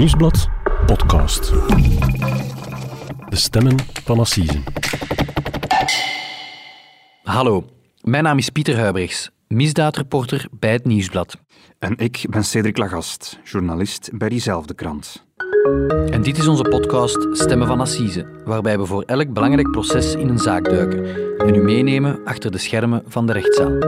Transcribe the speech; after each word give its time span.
Nieuwsblad 0.00 0.48
podcast. 0.86 1.52
De 3.28 3.36
stemmen 3.36 3.76
van 4.04 4.18
Assise. 4.18 4.62
Hallo, 7.22 7.64
mijn 8.00 8.24
naam 8.24 8.38
is 8.38 8.50
Pieter 8.50 8.78
Huibrechts, 8.78 9.30
misdaadreporter 9.48 10.46
bij 10.50 10.72
het 10.72 10.84
Nieuwsblad. 10.84 11.36
En 11.78 11.96
ik 11.96 12.26
ben 12.30 12.44
Cedric 12.44 12.76
Lagast, 12.76 13.38
journalist 13.44 14.10
bij 14.12 14.28
diezelfde 14.28 14.74
krant. 14.74 15.26
En 16.10 16.22
dit 16.22 16.38
is 16.38 16.46
onze 16.46 16.62
podcast 16.62 17.28
Stemmen 17.32 17.66
van 17.66 17.80
Assise, 17.80 18.26
waarbij 18.44 18.78
we 18.78 18.86
voor 18.86 19.02
elk 19.02 19.32
belangrijk 19.32 19.70
proces 19.70 20.14
in 20.14 20.28
een 20.28 20.38
zaak 20.38 20.64
duiken 20.64 21.04
en 21.38 21.54
u 21.54 21.62
meenemen 21.62 22.24
achter 22.24 22.50
de 22.50 22.58
schermen 22.58 23.02
van 23.06 23.26
de 23.26 23.32
rechtszaal. 23.32 23.78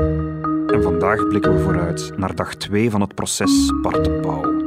En 0.66 0.82
vandaag 0.82 1.28
blikken 1.28 1.54
we 1.54 1.62
vooruit 1.62 2.12
naar 2.16 2.34
dag 2.34 2.54
2 2.54 2.90
van 2.90 3.00
het 3.00 3.14
proces 3.14 3.72
Bart 3.82 4.04
de 4.04 4.10
Pauw. 4.10 4.61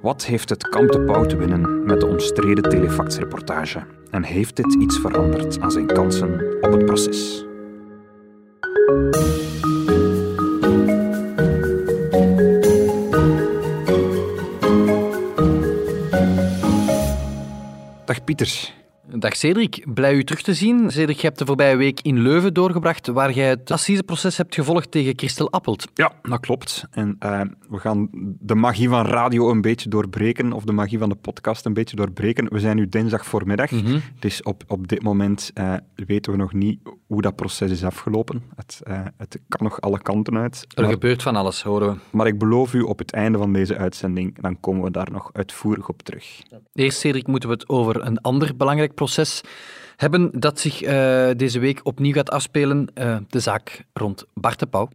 Wat 0.00 0.24
heeft 0.24 0.48
het 0.48 0.68
kamp 0.68 0.92
de 0.92 1.00
Pauw 1.00 1.24
te 1.24 1.36
winnen 1.36 1.84
met 1.84 2.00
de 2.00 2.06
omstreden 2.06 2.70
telefaxreportage? 2.70 3.86
En 4.10 4.22
heeft 4.22 4.56
dit 4.56 4.74
iets 4.74 4.98
veranderd 4.98 5.60
aan 5.60 5.70
zijn 5.70 5.86
kansen 5.86 6.56
op 6.60 6.72
het 6.72 6.84
proces? 6.86 7.44
Dag 18.04 18.24
Pieter. 18.24 18.79
Dag 19.18 19.36
Cedric, 19.36 19.84
blij 19.94 20.14
u 20.14 20.24
terug 20.24 20.42
te 20.42 20.54
zien. 20.54 20.90
Cedric, 20.90 21.16
je 21.16 21.26
hebt 21.26 21.38
de 21.38 21.46
voorbije 21.46 21.76
week 21.76 22.00
in 22.00 22.18
Leuven 22.18 22.54
doorgebracht, 22.54 23.06
waar 23.06 23.32
jij 23.32 23.48
het 23.48 23.70
assiseproces 23.70 24.36
hebt 24.36 24.54
gevolgd 24.54 24.90
tegen 24.90 25.12
Christel 25.16 25.50
Appelt. 25.50 25.88
Ja, 25.94 26.12
dat 26.22 26.40
klopt. 26.40 26.84
En 26.90 27.16
uh, 27.24 27.40
we 27.68 27.78
gaan 27.78 28.08
de 28.40 28.54
magie 28.54 28.88
van 28.88 29.06
radio 29.06 29.50
een 29.50 29.60
beetje 29.60 29.88
doorbreken, 29.88 30.52
of 30.52 30.64
de 30.64 30.72
magie 30.72 30.98
van 30.98 31.08
de 31.08 31.14
podcast 31.14 31.64
een 31.64 31.72
beetje 31.72 31.96
doorbreken. 31.96 32.52
We 32.52 32.60
zijn 32.60 32.76
nu 32.76 32.88
dinsdag 32.88 33.26
voormiddag, 33.26 33.70
mm 33.70 33.84
-hmm. 33.84 34.00
dus 34.18 34.42
op, 34.42 34.62
op 34.66 34.88
dit 34.88 35.02
moment 35.02 35.50
uh, 35.54 35.74
weten 35.94 36.32
we 36.32 36.38
nog 36.38 36.52
niet 36.52 36.80
hoe 37.06 37.22
dat 37.22 37.36
proces 37.36 37.70
is 37.70 37.84
afgelopen. 37.84 38.42
Het, 38.56 38.80
uh, 38.88 39.00
het 39.16 39.38
kan 39.48 39.66
nog 39.66 39.80
alle 39.80 40.02
kanten 40.02 40.38
uit. 40.38 40.64
Er 40.74 40.82
maar, 40.82 40.92
gebeurt 40.92 41.22
van 41.22 41.36
alles, 41.36 41.62
horen 41.62 41.92
we. 41.92 41.98
Maar 42.10 42.26
ik 42.26 42.38
beloof 42.38 42.74
u, 42.74 42.80
op 42.80 42.98
het 42.98 43.12
einde 43.12 43.38
van 43.38 43.52
deze 43.52 43.76
uitzending, 43.76 44.40
dan 44.40 44.60
komen 44.60 44.82
we 44.82 44.90
daar 44.90 45.08
nog 45.12 45.30
uitvoerig 45.32 45.88
op 45.88 46.02
terug. 46.02 46.42
Eerst, 46.72 46.98
Cedric, 46.98 47.26
moeten 47.26 47.48
we 47.48 47.54
het 47.54 47.68
over 47.68 48.06
een 48.06 48.20
ander 48.20 48.56
belangrijk 48.56 48.94
proces 49.00 49.40
hebben 49.96 50.30
dat 50.40 50.60
zich 50.60 50.82
uh, 50.82 50.90
deze 51.36 51.58
week 51.58 51.80
opnieuw 51.82 52.12
gaat 52.12 52.30
afspelen. 52.30 52.88
Uh, 52.94 53.16
de 53.28 53.40
zaak 53.40 53.84
rond 53.92 54.24
Bart 54.34 54.58
de 54.58 54.66
Pauw. 54.66 54.88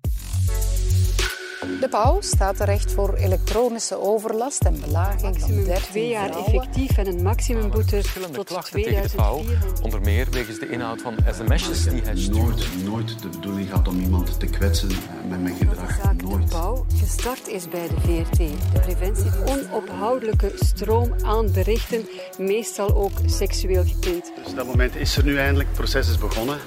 De 1.79 1.87
Pauw 1.89 2.21
staat 2.21 2.57
terecht 2.57 2.91
voor 2.91 3.13
elektronische 3.13 3.99
overlast 3.99 4.63
en 4.63 4.79
belaging 4.81 5.21
maximum 5.21 5.55
van 5.55 5.65
13 5.65 5.89
twee 5.89 6.07
jaar 6.07 6.29
vrouwen. 6.29 6.53
effectief 6.53 6.97
en 6.97 7.07
een 7.07 7.23
maximumboete 7.23 8.01
tot 8.31 8.45
klachten 8.45 8.81
tegen 8.81 9.01
de 9.03 9.15
pauw, 9.15 9.39
2400. 9.41 9.81
onder 9.81 10.01
meer 10.01 10.27
wegens 10.31 10.59
de 10.59 10.69
inhoud 10.69 11.01
van 11.01 11.15
sms'jes 11.31 11.83
die 11.83 12.01
hij 12.01 12.17
stuurt. 12.17 12.37
nooit, 12.37 12.83
nooit 12.83 13.21
de 13.21 13.27
bedoeling 13.29 13.69
gehad 13.69 13.87
om 13.87 13.99
iemand 13.99 14.39
te 14.39 14.45
kwetsen 14.45 14.89
eh, 14.89 14.95
met 15.29 15.41
mijn 15.41 15.57
De 15.59 15.65
gedrag. 15.65 15.95
zaak 16.03 16.19
De 16.19 16.25
Nooit. 16.25 16.49
Pauw 16.49 16.85
gestart 16.99 17.47
is 17.47 17.67
bij 17.69 17.87
de 17.87 17.95
VRT. 18.01 18.37
De 18.73 18.79
preventie 18.79 19.31
onophoudelijke 19.45 20.51
stroom 20.55 21.13
aan 21.23 21.51
berichten, 21.51 22.05
meestal 22.37 22.95
ook 22.95 23.11
seksueel 23.25 23.83
getint. 23.83 24.31
Dus 24.43 24.53
dat 24.53 24.65
moment 24.65 24.95
is 24.95 25.17
er 25.17 25.23
nu 25.23 25.37
eindelijk, 25.37 25.67
het 25.67 25.77
proces 25.77 26.09
is 26.09 26.17
begonnen. 26.17 26.57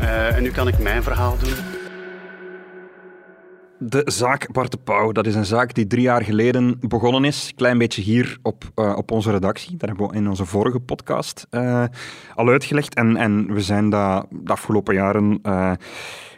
Eh, 0.00 0.36
en 0.36 0.42
nu 0.42 0.50
kan 0.50 0.68
ik 0.68 0.78
mijn 0.78 1.02
verhaal 1.02 1.36
doen. 1.38 1.69
De 3.82 4.02
zaak 4.04 4.52
Bart 4.52 4.70
de 4.70 4.76
Pauw, 4.76 5.12
dat 5.12 5.26
is 5.26 5.34
een 5.34 5.44
zaak 5.44 5.74
die 5.74 5.86
drie 5.86 6.02
jaar 6.02 6.24
geleden 6.24 6.76
begonnen 6.80 7.24
is. 7.24 7.52
Klein 7.56 7.78
beetje 7.78 8.02
hier 8.02 8.38
op, 8.42 8.70
eh, 8.74 8.96
op 8.96 9.10
onze 9.10 9.30
redactie. 9.30 9.76
Daar 9.76 9.88
hebben 9.88 10.08
we 10.08 10.16
in 10.16 10.28
onze 10.28 10.44
vorige 10.44 10.80
podcast 10.80 11.46
eh, 11.50 11.84
al 12.34 12.48
uitgelegd. 12.48 12.94
En, 12.94 13.16
en 13.16 13.52
we 13.52 13.60
zijn 13.60 13.90
dat 13.90 14.26
de 14.30 14.52
afgelopen 14.52 14.94
jaren 14.94 15.38
eh, 15.42 15.72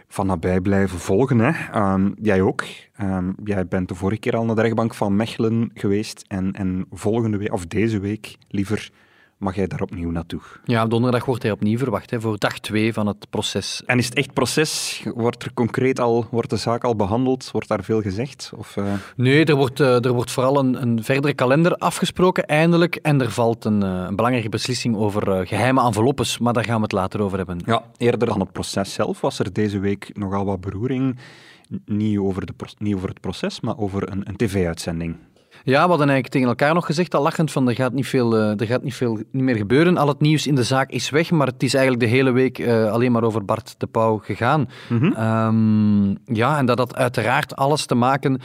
van 0.09 0.27
nabij 0.27 0.61
blijven 0.61 0.99
volgen. 0.99 1.39
Hè. 1.39 1.71
Ehm, 1.73 2.11
jij 2.21 2.41
ook. 2.41 2.65
Ehm, 2.97 3.33
jij 3.45 3.67
bent 3.67 3.89
de 3.89 3.95
vorige 3.95 4.21
keer 4.21 4.37
al 4.37 4.45
naar 4.45 4.55
de 4.55 4.63
rechtbank 4.63 4.95
van 4.95 5.17
Mechelen 5.17 5.71
geweest. 5.75 6.25
En, 6.29 6.53
en 6.53 6.87
volgende 6.91 7.37
week, 7.37 7.53
of 7.53 7.67
deze 7.67 8.01
week 8.01 8.37
liever, 8.49 8.91
mag 9.43 9.55
jij 9.55 9.67
daar 9.67 9.81
opnieuw 9.81 10.11
naartoe. 10.11 10.41
Ja, 10.65 10.87
donderdag 10.87 11.25
wordt 11.25 11.43
hij 11.43 11.53
opnieuw 11.53 11.79
verwacht 11.79 12.11
hè, 12.11 12.21
voor 12.21 12.39
dag 12.39 12.59
2 12.59 12.93
van 12.93 13.07
het 13.07 13.31
proces. 13.31 13.83
En 13.87 13.99
is 13.99 14.05
het 14.05 14.15
echt 14.15 14.33
proces? 14.33 15.03
Wordt 15.15 15.43
er 15.43 15.55
concreet 15.55 16.01
al, 16.01 16.27
wordt 16.31 16.51
de 16.51 16.57
zaak 16.57 16.85
al 16.85 16.97
behandeld? 16.97 17.51
Wordt 17.51 17.69
daar 17.69 17.85
veel 17.85 18.01
gezegd? 18.03 18.53
Of, 18.57 18.77
eh, 18.77 18.93
Nee, 19.17 19.45
er 19.45 19.55
wordt, 19.55 19.81
eh, 19.81 20.05
er 20.05 20.13
wordt 20.13 20.31
vooral 20.31 20.59
een, 20.59 20.83
een 20.83 21.05
verdere 21.05 21.35
kalender 21.35 21.77
afgesproken, 21.77 22.47
eindelijk. 22.47 22.97
En 22.97 23.21
er 23.21 23.31
valt 23.31 23.65
een, 23.65 23.83
eh, 23.83 24.05
een 24.09 24.17
belangrijke 24.17 24.49
beslissing 24.49 24.97
over 24.97 25.33
eh, 25.33 25.47
geheime 25.47 25.83
enveloppes, 25.83 26.39
maar 26.39 26.53
daar 26.53 26.65
gaan 26.65 26.77
we 26.77 26.83
het 26.83 26.93
later 26.93 27.21
over 27.21 27.37
hebben. 27.39 27.61
Ja, 27.65 27.83
eerder 27.97 28.29
dan 28.29 28.41
het 28.41 28.53
proces 28.53 28.93
zelf 28.93 29.21
was 29.21 29.39
er 29.39 29.53
deze 29.53 29.79
week 29.79 30.11
nogal 30.13 30.45
wat 30.45 30.61
beroering. 30.61 31.19
Niet 31.85 32.19
over, 32.19 32.47
de, 32.47 32.53
niet 32.79 32.95
over 32.95 33.09
het 33.09 33.21
proces, 33.21 33.61
maar 33.61 33.79
over 33.79 34.11
een, 34.11 34.29
een 34.29 34.37
tv-uitzending. 34.37 35.17
Ja, 35.65 35.83
we 35.83 35.89
hadden 35.89 36.09
eigenlijk 36.09 36.29
tegen 36.29 36.49
elkaar 36.49 36.75
nog 36.75 36.87
gezegd, 36.87 37.15
al 37.15 37.23
lachend, 37.23 37.53
van 37.53 37.69
er 37.69 37.75
gaat 37.75 37.93
niet 37.93 38.07
veel, 38.07 38.37
eh, 38.37 38.61
er 38.61 38.67
gaat 38.67 38.83
niet 38.83 38.95
veel 38.95 39.19
niet 39.31 39.43
meer 39.43 39.57
gebeuren. 39.57 39.97
Al 39.97 40.09
het 40.09 40.21
nieuws 40.21 40.47
in 40.47 40.55
de 40.55 40.63
zaak 40.63 40.91
is 40.91 41.11
weg, 41.11 41.31
maar 41.31 41.47
het 41.47 41.63
is 41.63 41.75
eigenlijk 41.75 42.05
de 42.05 42.17
hele 42.17 42.31
week 42.31 42.59
eh, 42.59 42.91
alleen 42.93 43.13
maar 43.13 43.23
over 43.23 43.45
Bart 43.45 43.75
de 43.79 43.87
Pauw 43.87 44.19
gegaan. 44.19 44.69
Ehm, 44.91 46.35
ja, 46.37 46.59
en 46.59 46.67
dat 46.67 46.79
had 46.79 46.97
uiteraard 46.97 47.57
alles 47.57 47.87
te 47.87 47.95
maken 47.95 48.41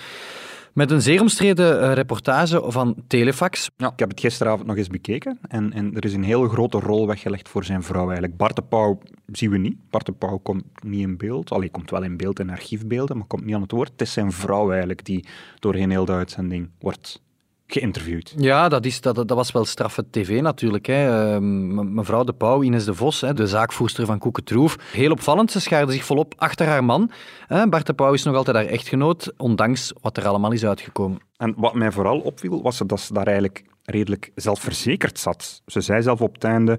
met 0.77 0.91
een 0.91 1.01
zeer 1.01 1.21
omstreden 1.21 1.81
eh, 1.81 1.93
reportage 1.93 2.63
van 2.65 2.95
Telefax. 3.07 3.69
Ja. 3.77 3.91
Ik 3.91 3.99
heb 3.99 4.09
het 4.09 4.19
gisteravond 4.19 4.67
nog 4.67 4.77
eens 4.77 4.87
bekeken 4.87 5.39
en, 5.47 5.73
en 5.73 5.95
er 5.95 6.05
is 6.05 6.13
een 6.13 6.23
hele 6.23 6.49
grote 6.49 6.79
rol 6.79 7.07
weggelegd 7.07 7.49
voor 7.49 7.63
zijn 7.63 7.83
vrouw 7.83 8.05
eigenlijk. 8.05 8.37
Bart 8.37 8.55
de 8.55 8.61
Pauw 8.61 8.99
zien 9.31 9.49
we 9.49 9.57
niet. 9.57 9.77
Bart 9.89 10.05
de 10.05 10.11
Pauw 10.11 10.37
komt 10.37 10.63
niet 10.83 11.01
in 11.01 11.17
beeld. 11.17 11.51
Allee, 11.51 11.69
komt 11.69 11.89
wel 11.89 12.03
in 12.03 12.17
beeld 12.17 12.39
in 12.39 12.49
archiefbeelden, 12.49 13.17
maar 13.17 13.27
komt 13.27 13.45
niet 13.45 13.55
aan 13.55 13.61
het 13.61 13.71
woord. 13.71 13.91
Het 13.91 14.01
is 14.01 14.13
zijn 14.13 14.31
vrouw 14.31 14.69
eigenlijk 14.69 15.05
die 15.05 15.25
doorheen 15.59 15.89
heel 15.89 16.05
de 16.05 16.11
uitzending 16.11 16.69
wordt 16.79 17.21
geïnterviewd. 17.67 18.33
Ja, 18.37 18.69
dat, 18.69 18.85
is, 18.85 19.01
dat, 19.01 19.15
dat 19.15 19.29
was 19.29 19.51
wel 19.51 19.65
straffe 19.65 20.05
tv 20.11 20.41
natuurlijk. 20.41 20.85
Hè. 20.85 21.31
Ehm, 21.33 21.75
me- 21.75 21.83
mevrouw 21.83 22.23
de 22.23 22.33
Pauw, 22.33 22.63
Ines 22.63 22.85
de 22.85 22.93
Vos, 22.93 23.21
hè, 23.21 23.33
de 23.33 23.47
zaakvoerster 23.47 24.05
van 24.05 24.19
Koeketroef. 24.19 24.77
Heel 24.91 25.11
opvallend, 25.11 25.51
ze 25.51 25.59
schaarde 25.59 25.91
zich 25.91 26.05
volop 26.05 26.33
achter 26.37 26.67
haar 26.67 26.83
man. 26.83 27.11
Hè. 27.47 27.67
Bart 27.69 27.85
de 27.85 27.93
Pauw 27.93 28.13
is 28.13 28.23
nog 28.23 28.35
altijd 28.35 28.55
haar 28.55 28.65
echtgenoot, 28.65 29.33
ondanks 29.37 29.93
wat 30.01 30.17
er 30.17 30.27
allemaal 30.27 30.51
is 30.51 30.65
uitgekomen. 30.65 31.19
En 31.37 31.53
wat 31.57 31.73
mij 31.73 31.91
vooral 31.91 32.19
opviel, 32.19 32.61
was 32.61 32.81
dat 32.85 32.99
ze 32.99 33.13
daar 33.13 33.25
eigenlijk 33.27 33.63
redelijk 33.83 34.31
zelfverzekerd 34.35 35.19
zat. 35.19 35.61
Ze 35.65 35.81
zei 35.81 36.01
zelf 36.01 36.21
op 36.21 36.33
het 36.33 36.43
einde, 36.43 36.77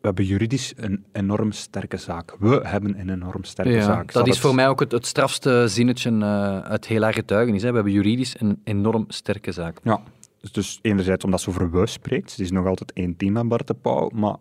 we 0.00 0.06
hebben 0.06 0.24
juridisch 0.24 0.72
een 0.76 1.04
enorm 1.12 1.52
sterke 1.52 1.96
zaak. 1.96 2.36
We 2.38 2.60
hebben 2.62 2.98
een 3.00 3.10
enorm 3.10 3.44
sterke 3.44 3.70
Ja, 3.72 3.82
zaak. 3.82 4.12
Dat 4.12 4.26
is 4.28 4.40
voor 4.40 4.54
mij 4.54 4.68
ook 4.68 4.80
het, 4.80 4.92
het 4.92 5.06
strafste 5.06 5.64
zinnetje 5.68 6.10
eh, 6.10 6.58
uit 6.60 6.86
heel 6.86 7.02
haar 7.02 7.12
getuigenis. 7.14 7.62
Hè. 7.62 7.68
We 7.68 7.74
hebben 7.74 7.92
juridisch 7.92 8.34
een 8.40 8.60
enorm 8.64 9.04
sterke 9.08 9.52
zaak. 9.52 9.78
Ja, 9.82 10.00
dus, 10.40 10.78
enerzijds 10.82 11.24
omdat 11.24 11.40
ze 11.40 11.48
over 11.48 11.70
we 11.70 11.86
spreekt. 11.86 12.30
Ze 12.30 12.42
is 12.42 12.50
nog 12.50 12.66
altijd 12.66 12.92
één 12.92 13.16
team 13.16 13.32
met 13.32 13.48
Bart 13.48 13.66
de 13.66 13.74
Pauw. 13.74 14.10
Maar 14.14 14.36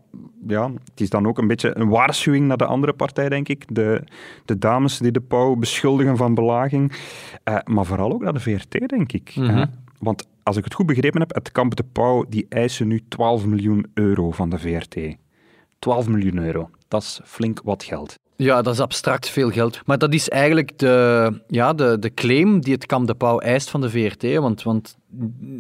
ja, 0.47 0.71
het 0.71 1.01
is 1.01 1.09
dan 1.09 1.27
ook 1.27 1.37
een 1.37 1.47
beetje 1.47 1.77
een 1.77 1.89
waarschuwing 1.89 2.47
naar 2.47 2.57
de 2.57 2.65
andere 2.65 2.93
partij, 2.93 3.29
denk 3.29 3.49
ik. 3.49 3.65
De, 3.75 4.03
de 4.45 4.57
dames 4.57 4.97
die 4.97 5.11
de 5.11 5.21
Pauw 5.21 5.55
beschuldigen 5.55 6.17
van 6.17 6.33
belaging. 6.33 6.91
Eh, 7.43 7.57
maar 7.65 7.85
vooral 7.85 8.13
ook 8.13 8.21
naar 8.21 8.33
de 8.33 8.39
VRT, 8.39 8.87
denk 8.87 9.11
ik. 9.11 9.35
Mhm. 9.35 9.65
Want 9.99 10.27
als 10.43 10.57
ik 10.57 10.63
het 10.63 10.73
goed 10.73 10.85
begrepen 10.85 11.19
heb, 11.19 11.33
het 11.35 11.51
kamp 11.51 11.75
de 11.75 11.85
Pauw, 11.91 12.25
die 12.29 12.45
eisen 12.49 12.87
nu 12.87 13.01
12 13.07 13.45
miljoen 13.45 13.85
euro 13.93 14.31
van 14.31 14.49
de 14.49 14.59
VRT. 14.59 14.97
12 15.79 16.07
miljoen 16.07 16.37
euro. 16.37 16.69
Dat 16.87 17.01
is 17.01 17.21
flink 17.23 17.61
wat 17.63 17.83
geld. 17.83 18.19
Ja, 18.37 18.61
dat 18.61 18.73
is 18.73 18.79
abstract 18.79 19.29
veel 19.29 19.49
geld. 19.51 19.79
Maar 19.85 19.97
dat 19.97 20.13
is 20.13 20.29
eigenlijk 20.29 20.77
de, 20.77 21.31
ja, 21.47 21.73
de, 21.73 21.99
de 21.99 22.13
claim 22.13 22.59
die 22.61 22.73
het 22.73 22.85
Kamp 22.85 23.07
de 23.07 23.15
Pauw 23.15 23.39
eist 23.39 23.69
van 23.69 23.81
de 23.81 23.89
VRT. 23.89 24.35
Want, 24.35 24.63
want 24.63 24.95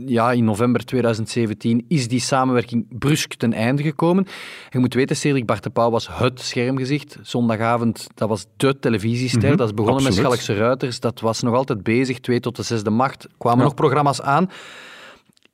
ja, 0.05 0.31
in 0.31 0.43
november 0.43 0.85
2017 0.85 1.85
is 1.87 2.07
die 2.07 2.19
samenwerking 2.19 2.85
brusk 2.99 3.33
ten 3.33 3.53
einde 3.53 3.83
gekomen. 3.83 4.27
Je 4.69 4.79
moet 4.79 4.93
weten, 4.93 5.15
Cedric 5.15 5.45
Bart 5.45 5.63
de 5.63 5.69
Pauw 5.69 5.89
was 5.89 6.07
het 6.11 6.39
schermgezicht. 6.41 7.17
Zondagavond, 7.21 8.07
dat 8.15 8.29
was 8.29 8.45
de 8.57 8.79
televisiester. 8.79 9.47
Mhm, 9.47 9.57
dat 9.57 9.67
is 9.67 9.73
begonnen 9.73 10.05
absoluut. 10.05 10.29
met 10.29 10.39
Schalkse 10.39 10.63
Ruiters. 10.63 10.99
Dat 10.99 11.19
was 11.19 11.41
nog 11.41 11.55
altijd 11.55 11.83
bezig, 11.83 12.19
twee 12.19 12.39
tot 12.39 12.55
de 12.55 12.63
zesde 12.63 12.89
macht. 12.89 13.27
Kwamen 13.37 13.59
Ja. 13.59 13.63
nog 13.65 13.73
programma's 13.73 14.21
aan. 14.21 14.49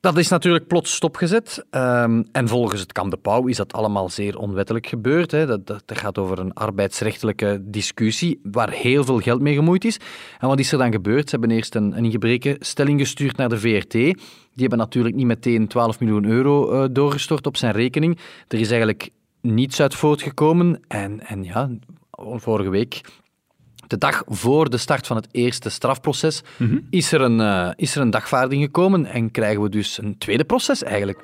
Dat 0.04 0.18
is 0.18 0.28
natuurlijk 0.28 0.68
plots 0.68 0.96
stopgezet. 0.96 1.66
Ehm, 1.70 2.24
en 2.32 2.48
volgens 2.48 2.82
het 2.82 2.92
Kamp 2.92 3.12
de 3.12 3.18
Pauw 3.18 3.48
is 3.48 3.58
dat 3.58 3.74
allemaal 3.74 4.10
zeer 4.10 4.38
onwettelijk 4.38 4.88
gebeurd. 4.88 5.32
Hè. 5.32 5.46
Dat, 5.46 5.68
dat, 5.68 5.84
gaat 5.86 6.18
over 6.18 6.40
een 6.40 6.54
arbeidsrechtelijke 6.54 7.62
discussie 7.62 8.40
waar 8.44 8.70
heel 8.70 9.04
veel 9.04 9.20
geld 9.20 9.42
mee 9.42 9.56
gemoeid 9.56 9.86
is. 9.86 10.00
En 10.40 10.48
wat 10.48 10.60
is 10.60 10.72
er 10.72 10.78
dan 10.78 10.92
gebeurd? 10.92 11.30
Ze 11.30 11.38
hebben 11.38 11.56
eerst 11.56 11.76
een, 11.76 11.98
een 11.98 12.06
ingebreken 12.06 12.56
stelling 12.60 13.00
gestuurd 13.00 13.38
naar 13.38 13.50
de 13.50 13.60
VRT. 13.60 13.92
Die 13.92 14.16
hebben 14.56 14.78
natuurlijk 14.78 15.16
niet 15.16 15.26
meteen 15.26 15.68
12 15.68 16.00
miljoen 16.00 16.26
euro 16.26 16.72
eh, 16.72 16.90
doorgestort 16.92 17.48
op 17.48 17.58
zijn 17.58 17.74
rekening. 17.74 18.20
Er 18.48 18.60
is 18.60 18.70
eigenlijk 18.70 19.10
niets 19.42 19.82
uit 19.82 19.96
voortgekomen. 19.96 20.80
En, 20.88 21.28
en 21.28 21.44
ja, 21.44 21.70
vorige 22.36 22.70
week 22.70 23.02
de 23.94 24.00
dag 24.00 24.24
voor 24.28 24.70
de 24.70 24.78
start 24.78 25.08
van 25.08 25.16
het 25.16 25.28
eerste 25.32 25.70
strafproces 25.70 26.44
is, 26.90 27.12
er 27.12 27.22
een, 27.22 27.40
eh, 27.40 27.70
is 27.76 27.96
er 27.96 28.02
een 28.02 28.10
dagvaarding 28.10 28.64
gekomen 28.64 29.06
en 29.06 29.32
krijgen 29.32 29.62
we 29.62 29.70
dus 29.70 29.98
een 29.98 30.18
tweede 30.18 30.44
proces 30.44 30.84
eigenlijk. 30.84 31.24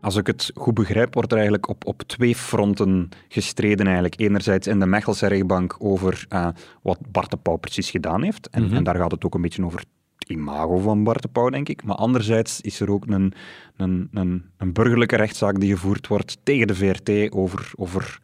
Als 0.00 0.16
ik 0.16 0.26
het 0.26 0.50
goed 0.54 0.74
begrijp, 0.74 1.14
wordt 1.14 1.30
er 1.30 1.36
eigenlijk 1.36 1.68
op, 1.68 1.86
op 1.86 2.02
twee 2.02 2.34
fronten 2.34 3.08
gestreden. 3.28 3.84
Eigenlijk. 3.86 4.20
Enerzijds 4.20 4.66
in 4.66 4.80
de 4.80 4.86
Mechelse 4.86 5.26
rechtbank 5.26 5.76
over 5.78 6.24
eh, 6.28 6.48
wat 6.82 6.98
Bart 7.12 7.30
de 7.30 7.36
Pauw 7.36 7.56
precies 7.56 7.90
gedaan 7.90 8.22
heeft. 8.22 8.48
En, 8.48 8.72
en 8.72 8.84
daar 8.84 8.96
gaat 8.96 9.10
het 9.10 9.24
ook 9.24 9.34
een 9.34 9.42
beetje 9.42 9.64
over 9.64 9.84
imago 10.32 10.78
van 10.78 11.04
Bart 11.04 11.22
de 11.22 11.28
Pauw, 11.28 11.48
denk 11.48 11.68
ik. 11.68 11.84
Maar 11.84 11.96
anderzijds 11.96 12.60
is 12.60 12.80
er 12.80 12.90
ook 12.90 13.06
een, 13.06 13.32
een, 13.76 14.08
een, 14.12 14.44
een 14.56 14.72
burgerlijke 14.72 15.16
rechtszaak 15.16 15.60
die 15.60 15.72
gevoerd 15.72 16.06
wordt 16.06 16.38
tegen 16.42 16.66
de 16.66 16.74
VRT 16.74 17.32
over, 17.32 17.70
over 17.76 18.20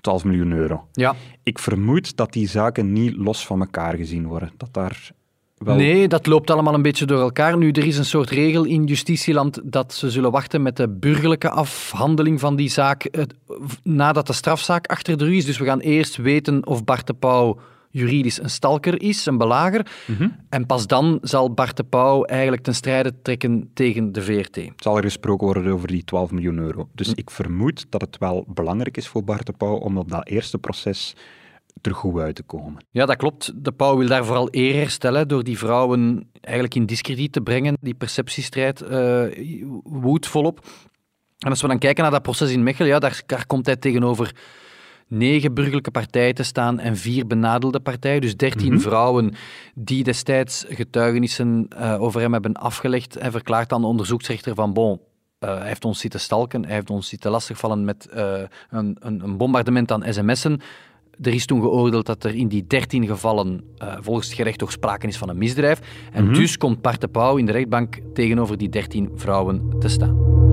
12 0.00 0.24
miljoen 0.24 0.52
euro. 0.52 0.88
Ja. 0.92 1.14
Ik 1.42 1.58
vermoed 1.58 2.16
dat 2.16 2.32
die 2.32 2.48
zaken 2.48 2.92
niet 2.92 3.16
los 3.16 3.46
van 3.46 3.60
elkaar 3.60 3.96
gezien 3.96 4.26
worden. 4.26 4.52
Dat 4.56 4.74
daar 4.74 5.10
wel... 5.58 5.76
Nee, 5.76 6.08
dat 6.08 6.26
loopt 6.26 6.50
allemaal 6.50 6.74
een 6.74 6.82
beetje 6.82 7.06
door 7.06 7.20
elkaar. 7.20 7.58
Nu, 7.58 7.70
er 7.70 7.86
is 7.86 7.98
een 7.98 8.04
soort 8.04 8.30
regel 8.30 8.64
in 8.64 8.84
justitieland 8.84 9.60
dat 9.64 9.94
ze 9.94 10.10
zullen 10.10 10.30
wachten 10.30 10.62
met 10.62 10.76
de 10.76 10.88
burgerlijke 10.88 11.50
afhandeling 11.50 12.40
van 12.40 12.56
die 12.56 12.68
zaak 12.68 13.04
eh, 13.04 13.22
nadat 13.82 14.26
de 14.26 14.32
strafzaak 14.32 14.86
achter 14.86 15.18
de 15.18 15.24
rug 15.24 15.34
is. 15.34 15.44
Dus 15.44 15.58
we 15.58 15.64
gaan 15.64 15.80
eerst 15.80 16.16
weten 16.16 16.66
of 16.66 16.84
Bart 16.84 17.06
de 17.06 17.14
Pauw 17.14 17.58
juridisch 17.90 18.42
een 18.42 18.50
stalker 18.50 19.02
is, 19.02 19.26
een 19.26 19.38
belager. 19.38 19.86
En 20.48 20.66
pas 20.66 20.86
dan 20.86 21.18
zal 21.22 21.54
Bart 21.54 21.76
de 21.76 21.84
Pauw 21.84 22.24
eigenlijk 22.24 22.62
ten 22.62 22.74
strijde 22.74 23.22
trekken 23.22 23.70
tegen 23.74 24.12
de 24.12 24.22
VRT. 24.22 24.60
zal 24.76 24.96
er 24.96 25.02
gesproken 25.02 25.46
worden 25.46 25.72
over 25.72 25.88
die 25.88 26.04
12 26.04 26.30
miljoen 26.30 26.58
euro. 26.58 26.88
Dus 26.94 27.12
ik 27.14 27.30
vermoed 27.30 27.86
dat 27.88 28.00
het 28.00 28.18
wel 28.18 28.44
belangrijk 28.48 28.96
is 28.96 29.08
voor 29.08 29.24
Bart 29.24 29.46
de 29.46 29.52
Pauw 29.52 29.76
om 29.76 29.98
op 29.98 30.10
dat 30.10 30.28
eerste 30.28 30.58
proces 30.58 31.14
er 31.82 31.94
goed 31.94 32.20
uit 32.20 32.34
te 32.34 32.42
komen. 32.42 32.84
Ja, 32.90 33.06
dat 33.06 33.16
klopt. 33.16 33.64
De 33.64 33.72
Pauw 33.72 33.96
wil 33.96 34.06
daar 34.06 34.24
vooral 34.24 34.48
eer 34.50 34.74
herstellen 34.74 35.28
door 35.28 35.44
die 35.44 35.58
vrouwen 35.58 36.30
eigenlijk 36.40 36.74
in 36.74 36.86
discrediet 36.86 37.32
te 37.32 37.40
brengen. 37.40 37.76
Die 37.80 37.94
perceptiestrijd 37.94 38.82
eh 38.82 39.24
woedt 39.82 40.26
volop. 40.26 40.66
En 41.38 41.50
als 41.50 41.60
we 41.60 41.68
dan 41.68 41.78
kijken 41.78 42.02
naar 42.02 42.12
dat 42.12 42.22
proces 42.22 42.50
in 42.50 42.62
Mechelen, 42.62 42.88
ja, 42.88 42.98
daar, 42.98 43.22
daar 43.26 43.46
komt 43.46 43.66
hij 43.66 43.76
tegenover 43.76 44.34
negen 45.08 45.54
burgerlijke 45.54 45.90
partijen 45.90 46.34
te 46.34 46.42
staan 46.42 46.78
en 46.78 46.96
vier 46.96 47.26
benadelde 47.26 47.80
partijen. 47.80 48.20
Dus 48.20 48.36
dertien 48.36 48.80
vrouwen 48.80 49.34
die 49.74 50.04
destijds 50.04 50.64
getuigenissen 50.68 51.66
eh, 51.68 52.02
over 52.02 52.20
hem 52.20 52.32
hebben 52.32 52.54
afgelegd. 52.54 53.16
En 53.16 53.32
verklaart 53.32 53.68
dan 53.68 53.80
de 53.80 53.86
onderzoeksrechter 53.86 54.54
van, 54.54 54.72
bon, 54.72 55.00
eh, 55.38 55.56
hij 55.56 55.66
heeft 55.66 55.84
ons 55.84 56.00
zitten 56.00 56.20
stalken, 56.20 56.64
hij 56.64 56.74
heeft 56.74 56.90
ons 56.90 57.08
zitten 57.08 57.30
lastigvallen 57.30 57.84
met 57.84 58.06
eh, 58.06 58.40
een, 58.70 58.96
een, 59.00 59.24
een 59.24 59.36
bombardement 59.36 59.92
aan 59.92 60.12
sms'en. 60.12 60.60
Er 61.22 61.34
is 61.34 61.46
toen 61.46 61.60
geoordeeld 61.60 62.06
dat 62.06 62.24
er 62.24 62.34
in 62.34 62.48
die 62.48 62.66
dertien 62.66 63.06
gevallen 63.06 63.64
volgens 64.00 64.26
het 64.26 64.36
gerecht 64.36 64.58
toch 64.58 64.72
sprake 64.72 65.06
is 65.06 65.16
van 65.16 65.28
een 65.28 65.38
misdrijf. 65.38 65.80
En 66.12 66.32
dus 66.32 66.56
komt 66.56 66.82
Bart 66.82 67.00
de 67.00 67.08
Pauw 67.08 67.36
in 67.36 67.46
de 67.46 67.52
rechtbank 67.52 67.98
tegenover 68.14 68.58
die 68.58 68.68
dertien 68.68 69.10
vrouwen 69.14 69.78
te 69.78 69.88
staan. 69.88 70.47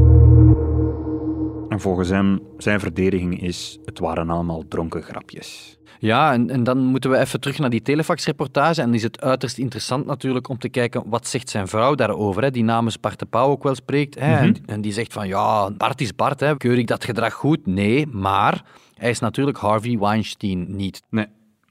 En 1.69 1.79
volgens 1.79 2.09
hem, 2.09 2.39
zijn 2.57 2.79
verdediging 2.79 3.41
is, 3.41 3.79
het 3.85 3.99
waren 3.99 4.29
allemaal 4.29 4.63
dronken 4.67 5.03
grapjes. 5.03 5.77
Ja, 5.99 6.33
en, 6.33 6.49
en 6.49 6.63
dan 6.63 6.77
moeten 6.77 7.09
we 7.09 7.17
even 7.17 7.39
terug 7.39 7.59
naar 7.59 7.69
die 7.69 7.81
telefaxreportage. 7.81 8.81
En 8.81 8.93
is 8.93 9.03
het 9.03 9.21
uiterst 9.21 9.57
interessant 9.57 10.05
natuurlijk 10.05 10.49
om 10.49 10.57
te 10.57 10.69
kijken 10.69 11.03
wat 11.05 11.27
zegt 11.27 11.49
zijn 11.49 11.67
vrouw 11.67 11.95
daarover, 11.95 12.43
hè, 12.43 12.51
die 12.51 12.63
namens 12.63 12.99
Bart 12.99 13.19
de 13.19 13.25
Pauw 13.25 13.49
ook 13.49 13.63
wel 13.63 13.75
spreekt. 13.75 14.19
Hè, 14.19 14.37
en, 14.37 14.55
en 14.65 14.81
die 14.81 14.91
zegt 14.91 15.13
van, 15.13 15.27
ja, 15.27 15.71
Bart 15.71 16.01
is 16.01 16.15
Bart, 16.15 16.39
hè, 16.39 16.57
keur 16.57 16.77
ik 16.77 16.87
dat 16.87 17.03
gedrag 17.03 17.33
goed? 17.33 17.65
Nee, 17.65 18.07
maar 18.07 18.63
hij 18.95 19.09
is 19.09 19.19
natuurlijk 19.19 19.57
Harvey 19.57 19.97
Weinstein 19.97 20.75
niet. 20.75 21.01
Nee. 21.09 21.25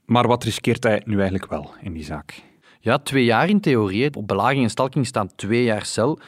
Maar 0.05 0.27
wat 0.27 0.43
riskeert 0.43 0.83
hij 0.83 1.01
nu 1.05 1.15
eigenlijk 1.15 1.49
wel 1.49 1.73
in 1.81 1.93
die 1.93 2.03
zaak? 2.03 2.43
Ja, 2.79 2.97
twee 2.97 3.23
jaar 3.23 3.49
in 3.49 3.59
theorie. 3.59 4.15
Op 4.15 4.27
belaging 4.27 4.63
en 4.63 4.69
stalking 4.69 5.05
staan 5.05 5.35
twee 5.35 5.63
jaar 5.63 5.85
cel. 5.85 6.19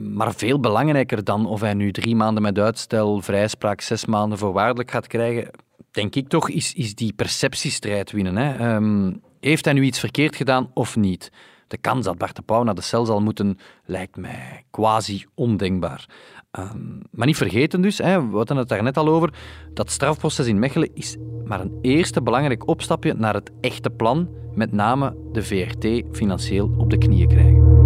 Maar 0.00 0.34
veel 0.34 0.60
belangrijker 0.60 1.24
dan 1.24 1.46
of 1.46 1.60
hij 1.60 1.74
nu 1.74 1.92
drie 1.92 2.16
maanden 2.16 2.42
met 2.42 2.58
uitstel, 2.58 3.20
vrijspraak, 3.20 3.80
zes 3.80 4.04
maanden 4.04 4.38
voorwaardelijk 4.38 4.90
gaat 4.90 5.06
krijgen, 5.06 5.50
denk 5.90 6.14
ik 6.14 6.28
toch, 6.28 6.50
is, 6.50 6.74
is 6.74 6.94
die 6.94 7.12
perceptiestrijd 7.12 8.12
winnen. 8.12 8.36
Hè. 8.36 8.54
Ehm, 8.54 9.12
heeft 9.40 9.64
hij 9.64 9.74
nu 9.74 9.82
iets 9.82 9.98
verkeerd 9.98 10.36
gedaan 10.36 10.70
of 10.74 10.96
niet? 10.96 11.32
De 11.68 11.76
kans 11.78 12.04
dat 12.04 12.18
Bart 12.18 12.36
de 12.36 12.42
Pauw 12.42 12.62
naar 12.62 12.74
de 12.74 12.80
cel 12.80 13.04
zal 13.04 13.20
moeten, 13.20 13.58
lijkt 13.84 14.16
mij 14.16 14.64
quasi 14.70 15.24
ondenkbaar. 15.34 16.08
Ehm, 16.50 17.00
maar 17.10 17.26
niet 17.26 17.36
vergeten 17.36 17.80
dus, 17.80 17.98
hè, 17.98 18.28
we 18.28 18.36
hadden 18.36 18.56
het 18.56 18.68
daar 18.68 18.82
net 18.82 18.96
al 18.96 19.08
over, 19.08 19.34
dat 19.74 19.90
strafproces 19.90 20.46
in 20.46 20.58
Mechelen 20.58 20.90
is 20.94 21.16
maar 21.44 21.60
een 21.60 21.78
eerste 21.80 22.22
belangrijk 22.22 22.68
opstapje 22.68 23.14
naar 23.14 23.34
het 23.34 23.50
echte 23.60 23.90
plan, 23.90 24.28
met 24.54 24.72
name 24.72 25.16
de 25.32 25.42
VRT 25.42 26.16
financieel 26.16 26.74
op 26.76 26.90
de 26.90 26.98
knieën 26.98 27.28
krijgen. 27.28 27.83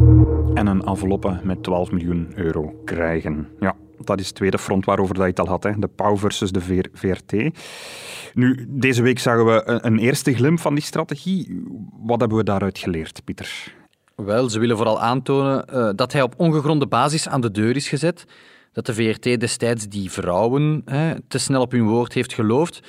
En 0.58 0.66
een 0.66 0.82
enveloppe 0.82 1.40
met 1.43 1.62
12 1.62 1.90
miljoen 1.90 2.32
euro 2.34 2.81
krijgen. 2.84 3.49
Ja, 3.60 3.76
dat 4.05 4.20
is 4.20 4.26
het 4.26 4.34
tweede 4.34 4.58
front 4.58 4.84
waarover 4.84 5.14
dat 5.14 5.22
je 5.22 5.31
het 5.31 5.40
al 5.40 5.46
had. 5.46 5.62
Hè. 5.62 5.72
De 5.78 5.88
Pauw 5.88 6.16
versus 6.16 6.50
de 6.50 6.88
VRT. 6.93 7.32
Nu, 8.34 8.66
deze 8.69 9.02
week 9.02 9.19
zagen 9.19 9.44
we 9.46 9.62
een, 9.64 9.87
een 9.87 9.99
eerste 9.99 10.34
glimp 10.34 10.60
van 10.60 10.75
die 10.75 10.82
strategie. 10.82 11.64
Wat 12.00 12.20
hebben 12.20 12.38
we 12.38 12.44
daaruit 12.44 12.78
geleerd, 12.78 13.25
Pieter? 13.25 13.75
Wel, 14.14 14.49
ze 14.49 14.58
willen 14.58 14.76
vooral 14.76 15.00
aantonen 15.00 15.66
eh, 15.66 15.90
dat 15.94 16.12
hij 16.12 16.22
op 16.22 16.34
ongegronde 16.37 16.87
basis 16.87 17.28
aan 17.28 17.40
de 17.40 17.50
deur 17.50 17.76
is 17.76 17.88
gezet. 17.88 18.25
Dat 18.72 18.87
de 18.87 18.94
VRT 18.94 19.40
destijds 19.40 19.88
die 19.88 20.10
vrouwen 20.10 20.82
hè, 20.84 21.20
te 21.28 21.38
snel 21.38 21.60
op 21.60 21.70
hun 21.70 21.88
woord 21.88 22.12
heeft 22.12 22.32
geloofd. 22.32 22.81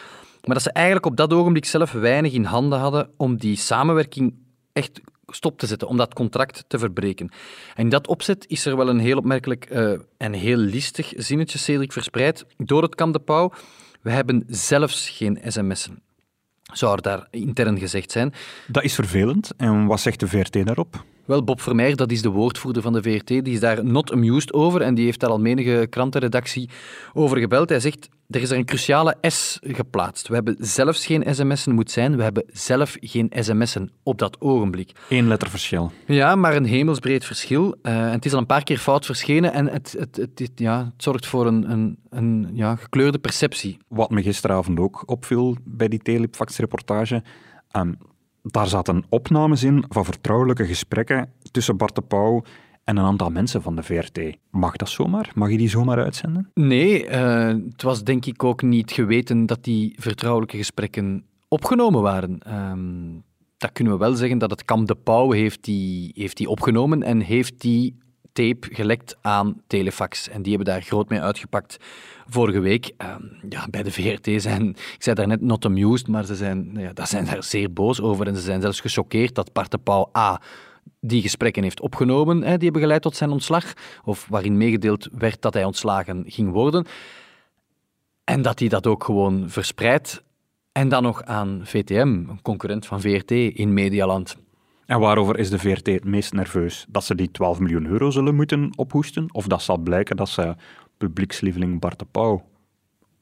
Maar 0.43 0.55
dat 0.55 0.63
ze 0.63 0.71
eigenlijk 0.71 1.05
op 1.05 1.17
dat 1.17 1.33
ogenblik 1.33 1.65
zelf 1.65 1.91
weinig 1.91 2.33
in 2.33 2.43
handen 2.43 2.79
hadden 2.79 3.09
om 3.17 3.37
die 3.37 3.55
samenwerking 3.55 4.33
echt 4.73 5.01
stop 5.35 5.59
te 5.59 5.67
zetten, 5.67 5.87
om 5.87 5.97
dat 5.97 6.13
contract 6.13 6.63
te 6.67 6.79
verbreken. 6.79 7.31
En 7.75 7.83
in 7.83 7.89
dat 7.89 8.07
opzet 8.07 8.45
is 8.47 8.65
er 8.65 8.77
wel 8.77 8.89
een 8.89 8.99
heel 8.99 9.17
opmerkelijk 9.17 9.65
eh, 9.65 9.91
en 10.17 10.33
heel 10.33 10.57
listig 10.57 11.13
zinnetje, 11.15 11.57
Cedric, 11.57 11.91
verspreid 11.91 12.45
door 12.57 12.81
het 12.81 12.95
kamp 12.95 13.13
de 13.13 13.19
Pauw. 13.19 13.51
We 14.01 14.11
hebben 14.11 14.43
zelfs 14.47 15.09
geen 15.09 15.39
sms'en. 15.45 16.01
Zou 16.73 16.95
er 16.95 17.01
daar 17.01 17.27
intern 17.31 17.79
gezegd 17.79 18.11
zijn. 18.11 18.33
Dat 18.67 18.83
is 18.83 18.95
vervelend. 18.95 19.51
En 19.57 19.85
wat 19.85 19.99
zegt 19.99 20.19
de 20.19 20.27
VRT 20.27 20.65
daarop? 20.65 21.03
Wel, 21.29 21.43
Bob 21.43 21.61
Vermeer, 21.61 21.95
dat 21.95 22.11
is 22.11 22.21
de 22.21 22.29
woordvoerder 22.29 22.81
van 22.81 22.93
de 22.93 23.01
VRT, 23.01 23.27
die 23.27 23.43
is 23.43 23.59
daar 23.59 23.85
not 23.85 24.11
amused 24.11 24.53
over 24.53 24.81
en 24.81 24.95
die 24.95 25.05
heeft 25.05 25.19
daar 25.19 25.29
al 25.29 25.39
menige 25.39 25.87
krantenredactie 25.89 26.69
over 27.13 27.37
gebeld. 27.37 27.69
Hij 27.69 27.79
zegt, 27.79 28.09
er 28.29 28.41
is 28.41 28.49
er 28.51 28.57
een 28.57 28.65
cruciale 28.65 29.15
S 29.21 29.59
geplaatst. 29.61 30.27
We 30.27 30.33
hebben 30.33 30.55
zelfs 30.59 31.05
geen 31.05 31.35
sms'en, 31.35 31.73
moet 31.73 31.91
zijn, 31.91 32.15
we 32.17 32.23
hebben 32.23 32.43
zelf 32.51 32.97
geen 32.99 33.31
sms'en 33.35 33.91
op 34.03 34.17
dat 34.19 34.41
ogenblik. 34.41 34.91
Eén 35.09 35.27
letter 35.27 35.49
verschil. 35.49 35.91
Ja, 36.05 36.35
maar 36.35 36.55
een 36.55 36.65
hemelsbreed 36.65 37.25
verschil. 37.25 37.75
Eh, 37.81 38.11
het 38.11 38.25
is 38.25 38.33
al 38.33 38.39
een 38.39 38.45
paar 38.45 38.63
keer 38.63 38.77
fout 38.77 39.05
verschenen 39.05 39.53
en 39.53 39.67
het, 39.67 39.95
het, 39.99 40.15
het, 40.15 40.39
het- 40.39 40.51
ja, 40.55 40.77
het 40.93 41.03
zorgt 41.03 41.25
voor 41.25 41.47
een, 41.47 41.71
een, 41.71 41.97
een 42.09 42.49
ja, 42.53 42.75
gekleurde 42.75 43.19
perceptie. 43.19 43.77
Wat 43.87 44.09
me 44.09 44.21
gisteravond 44.21 44.79
ook 44.79 45.03
opviel 45.05 45.57
bij 45.63 45.87
die 45.87 45.99
telefax-reportage. 45.99 47.23
ehm, 47.71 47.93
daar 48.43 48.67
zaten 48.67 49.03
opnames 49.09 49.63
in 49.63 49.83
van 49.89 50.05
vertrouwelijke 50.05 50.65
gesprekken 50.65 51.31
tussen 51.51 51.77
Bart 51.77 51.95
de 51.95 52.01
Pauw 52.01 52.43
en 52.83 52.97
een 52.97 53.05
aantal 53.05 53.29
mensen 53.29 53.61
van 53.61 53.75
de 53.75 53.83
VRT. 53.83 54.19
Mag 54.51 54.75
dat 54.75 54.89
zomaar? 54.89 55.31
Mag 55.35 55.51
je 55.51 55.57
die 55.57 55.69
zomaar 55.69 56.03
uitzenden? 56.03 56.51
Nee, 56.53 57.07
eh, 57.07 57.47
het 57.47 57.81
was 57.81 58.03
denk 58.03 58.25
ik 58.25 58.43
ook 58.43 58.61
niet 58.61 58.91
geweten 58.91 59.45
dat 59.45 59.63
die 59.63 59.95
vertrouwelijke 59.99 60.57
gesprekken 60.57 61.25
opgenomen 61.47 62.01
waren. 62.01 62.39
Ehm, 62.39 63.21
dat 63.57 63.71
kunnen 63.71 63.93
we 63.93 63.99
wel 63.99 64.13
zeggen 64.13 64.37
dat 64.37 64.51
het 64.51 64.65
kamp 64.65 64.87
De 64.87 64.95
Pauw 64.95 65.31
heeft 65.31 65.63
die, 65.63 66.11
heeft 66.13 66.37
die 66.37 66.49
opgenomen 66.49 67.03
en 67.03 67.19
heeft 67.19 67.61
die 67.61 67.97
tape 68.39 68.75
gelekt 68.75 69.17
aan 69.21 69.61
Telefax. 69.67 70.29
En 70.29 70.41
die 70.41 70.55
hebben 70.55 70.73
daar 70.73 70.81
groot 70.81 71.09
mee 71.09 71.21
uitgepakt 71.21 71.77
vorige 72.27 72.59
week. 72.59 72.91
Ehm, 72.97 73.21
ja, 73.49 73.67
bij 73.69 73.83
de 73.83 73.91
VRT 73.91 74.41
zijn, 74.41 74.69
ik 74.69 74.95
zei 75.03 75.15
daarnet 75.15 75.41
not 75.41 75.65
amused, 75.65 76.07
maar 76.07 76.25
ze 76.25 76.35
zijn, 76.35 76.71
nou 76.71 76.85
ja, 76.85 76.93
daar 76.93 77.07
zijn 77.07 77.25
daar 77.25 77.43
zeer 77.43 77.73
boos 77.73 78.01
over. 78.01 78.27
En 78.27 78.35
ze 78.35 78.41
zijn 78.41 78.61
zelfs 78.61 78.79
gechoqueerd 78.79 79.35
dat 79.35 79.53
Bart 79.53 79.77
A 80.17 80.41
die 81.01 81.21
gesprekken 81.21 81.63
heeft 81.63 81.81
opgenomen, 81.81 82.41
hè, 82.41 82.55
die 82.55 82.63
hebben 82.63 82.81
geleid 82.81 83.01
tot 83.01 83.15
zijn 83.15 83.29
ontslag, 83.29 83.73
of 84.03 84.27
waarin 84.29 84.57
meegedeeld 84.57 85.07
werd 85.11 85.41
dat 85.41 85.53
hij 85.53 85.63
ontslagen 85.63 86.23
ging 86.27 86.51
worden. 86.51 86.85
En 88.23 88.41
dat 88.41 88.59
hij 88.59 88.67
dat 88.67 88.87
ook 88.87 89.03
gewoon 89.03 89.49
verspreidt. 89.49 90.23
En 90.71 90.89
dan 90.89 91.03
nog 91.03 91.23
aan 91.23 91.61
VTM, 91.63 92.07
een 92.07 92.39
concurrent 92.41 92.85
van 92.85 93.01
VRT 93.01 93.31
in 93.31 93.73
Medialand. 93.73 94.37
En 94.89 94.99
waarover 94.99 95.39
is 95.39 95.49
de 95.49 95.59
VRT 95.59 95.85
het 95.85 96.05
meest 96.05 96.33
nerveus? 96.33 96.85
Dat 96.89 97.03
ze 97.03 97.15
die 97.15 97.31
12 97.31 97.59
miljoen 97.59 97.85
euro 97.85 98.09
zullen 98.09 98.35
moeten 98.35 98.71
ophoesten? 98.75 99.27
Of 99.31 99.47
dat 99.47 99.61
zal 99.61 99.77
blijken 99.77 100.15
dat 100.15 100.29
ze 100.29 100.55
publiekslieveling 100.97 101.79
Bart 101.79 101.99
de 101.99 102.05
Pauw 102.11 102.45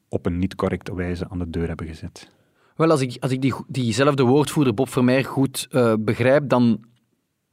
op 0.10 0.26
een 0.26 0.40
niet 0.40 0.56
correcte 0.56 0.96
wijze 0.96 1.30
aan 1.30 1.40
de 1.40 1.50
deur 1.50 1.68
hebben 1.68 1.88
gezet? 1.88 2.30
Wel, 2.76 2.90
als 2.90 3.02
ik, 3.02 3.18
als 3.20 3.32
ik 3.32 3.42
die, 3.42 3.54
diezelfde 3.68 4.24
woordvoerder 4.24 4.74
Bob 4.74 4.90
Vermeer 4.90 5.26
goed 5.26 5.68
eh, 5.72 5.94
begrijp, 6.00 6.50
dan 6.50 6.80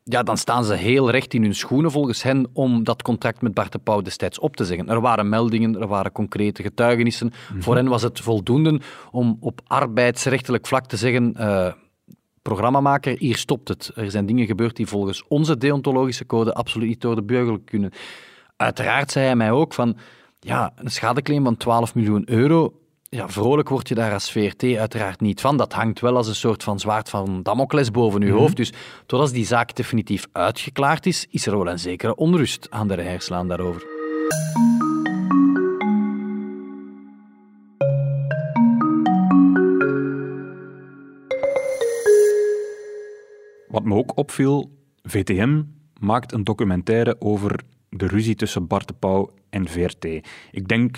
ja, 0.05 0.23
dan 0.23 0.37
staan 0.37 0.65
ze 0.65 0.75
heel 0.75 1.11
recht 1.11 1.35
in 1.35 1.43
hun 1.43 1.55
schoenen 1.55 1.91
volgens 1.91 2.23
hen 2.23 2.47
om 2.53 2.85
dat 2.85 3.03
contract 3.03 3.43
met 3.43 3.55
Bart 3.55 3.73
de 3.73 3.79
Pauw 3.79 4.03
destijds 4.03 4.39
op 4.39 4.57
te 4.57 4.65
zeggen. 4.65 4.89
Er 4.89 5.01
waren 5.01 5.29
meldingen, 5.29 5.81
er 5.81 5.87
waren 5.87 6.13
concrete 6.13 6.63
getuigenissen. 6.63 7.33
Voor 7.59 7.77
hen 7.77 7.89
was 7.89 8.03
het 8.03 8.21
voldoende 8.21 8.81
om 9.11 9.37
op 9.41 9.61
arbeidsrechtelijk 9.67 10.67
vlak 10.67 10.87
te 10.87 10.97
zeggen... 10.97 11.35
Uh, 11.39 11.73
programmamaker, 12.45 13.17
hier 13.19 13.37
stopt 13.37 13.69
het. 13.69 13.91
Er 13.95 14.11
zijn 14.11 14.27
dingen 14.27 14.47
gebeurd 14.47 14.77
die 14.77 14.87
volgens 14.87 15.25
onze 15.29 15.59
deontologische 15.59 16.27
code 16.27 16.55
absoluut 16.55 16.89
niet 16.89 17.01
door 17.01 17.15
de 17.15 17.23
beugel 17.23 17.59
kunnen. 17.65 17.93
Uiteraard 18.57 19.11
zei 19.11 19.25
hij 19.25 19.37
mij 19.37 19.51
ook 19.51 19.75
van, 19.75 19.97
ja, 20.41 20.73
een 20.77 20.91
schadeclaim 20.91 21.45
van 21.45 21.57
12 21.57 21.95
miljoen 21.95 22.31
euro, 22.31 22.73
ja, 23.15 23.29
vrolijk 23.29 23.69
word 23.69 23.89
je 23.89 23.95
daar 23.95 24.13
als 24.13 24.31
VRT 24.31 24.63
uiteraard 24.63 25.21
niet 25.21 25.41
van. 25.41 25.57
Dat 25.57 25.73
hangt 25.73 26.01
wel 26.01 26.17
als 26.17 26.29
een 26.29 26.35
soort 26.35 26.63
van 26.63 26.81
zwaard 26.81 27.11
van 27.11 27.43
Damocles 27.43 27.91
boven 27.91 28.21
je 28.21 28.33
hoofd. 28.33 28.57
Dus 28.57 28.73
totdat 29.07 29.31
die 29.31 29.47
zaak 29.47 29.75
definitief 29.75 30.27
uitgeklaard 30.33 31.07
is, 31.07 31.27
is 31.31 31.47
er 31.47 31.59
wel 31.59 31.69
een 31.69 31.79
zekere 31.79 32.15
onrust 32.15 32.67
aan 32.71 32.89
de 32.89 33.03
herslaan 33.03 33.49
daarover. 33.49 33.83
Wat 43.75 43.85
me 43.85 43.95
ook 43.95 44.17
opviel, 44.17 44.71
VTM 45.03 45.63
maakt 46.01 46.33
een 46.33 46.45
documentaire 46.45 47.17
over 47.19 47.61
de 47.89 48.07
ruzie 48.07 48.35
tussen 48.35 48.67
Bart 48.67 48.89
de 48.89 48.95
Pauw 48.99 49.31
en 49.51 49.69
VRT. 49.69 50.05
Ik 50.51 50.69
denk 50.69 50.97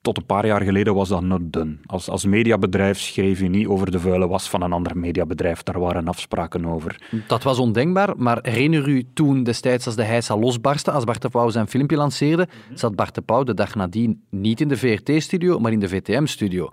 tot 0.00 0.16
een 0.16 0.26
paar 0.26 0.46
jaar 0.46 0.60
geleden 0.60 0.94
was 0.94 1.08
dat 1.08 1.22
not 1.22 1.52
done. 1.52 1.76
Als, 1.86 2.08
als 2.08 2.24
mediabedrijf 2.24 2.98
schreef 3.00 3.40
je 3.40 3.48
niet 3.48 3.66
over 3.66 3.90
de 3.90 4.00
vuile 4.00 4.28
was 4.28 4.50
van 4.50 4.62
een 4.62 4.72
ander 4.72 4.98
mediabedrijf. 4.98 5.62
Daar 5.62 5.80
waren 5.80 6.08
afspraken 6.08 6.66
over. 6.66 7.22
Dat 7.26 7.42
was 7.42 7.58
ondenkbaar, 7.58 8.16
maar 8.16 8.38
herinner 8.42 8.88
u 8.88 9.04
toen 9.14 9.42
destijds 9.42 9.86
als 9.86 9.96
de 9.96 10.04
heisa 10.04 10.36
losbarstte, 10.36 10.90
als 10.90 11.04
Bart 11.04 11.22
de 11.22 11.28
Pauw 11.28 11.48
zijn 11.48 11.68
filmpje 11.68 11.96
lanceerde, 11.96 12.48
zat 12.74 12.96
Bart 12.96 13.14
de 13.14 13.22
Pauw 13.22 13.42
de 13.42 13.54
dag 13.54 13.74
nadien 13.74 14.22
niet 14.30 14.60
in 14.60 14.68
de 14.68 14.76
VRT-studio, 14.76 15.58
maar 15.58 15.72
in 15.72 15.80
de 15.80 15.88
VTM-studio. 15.88 16.70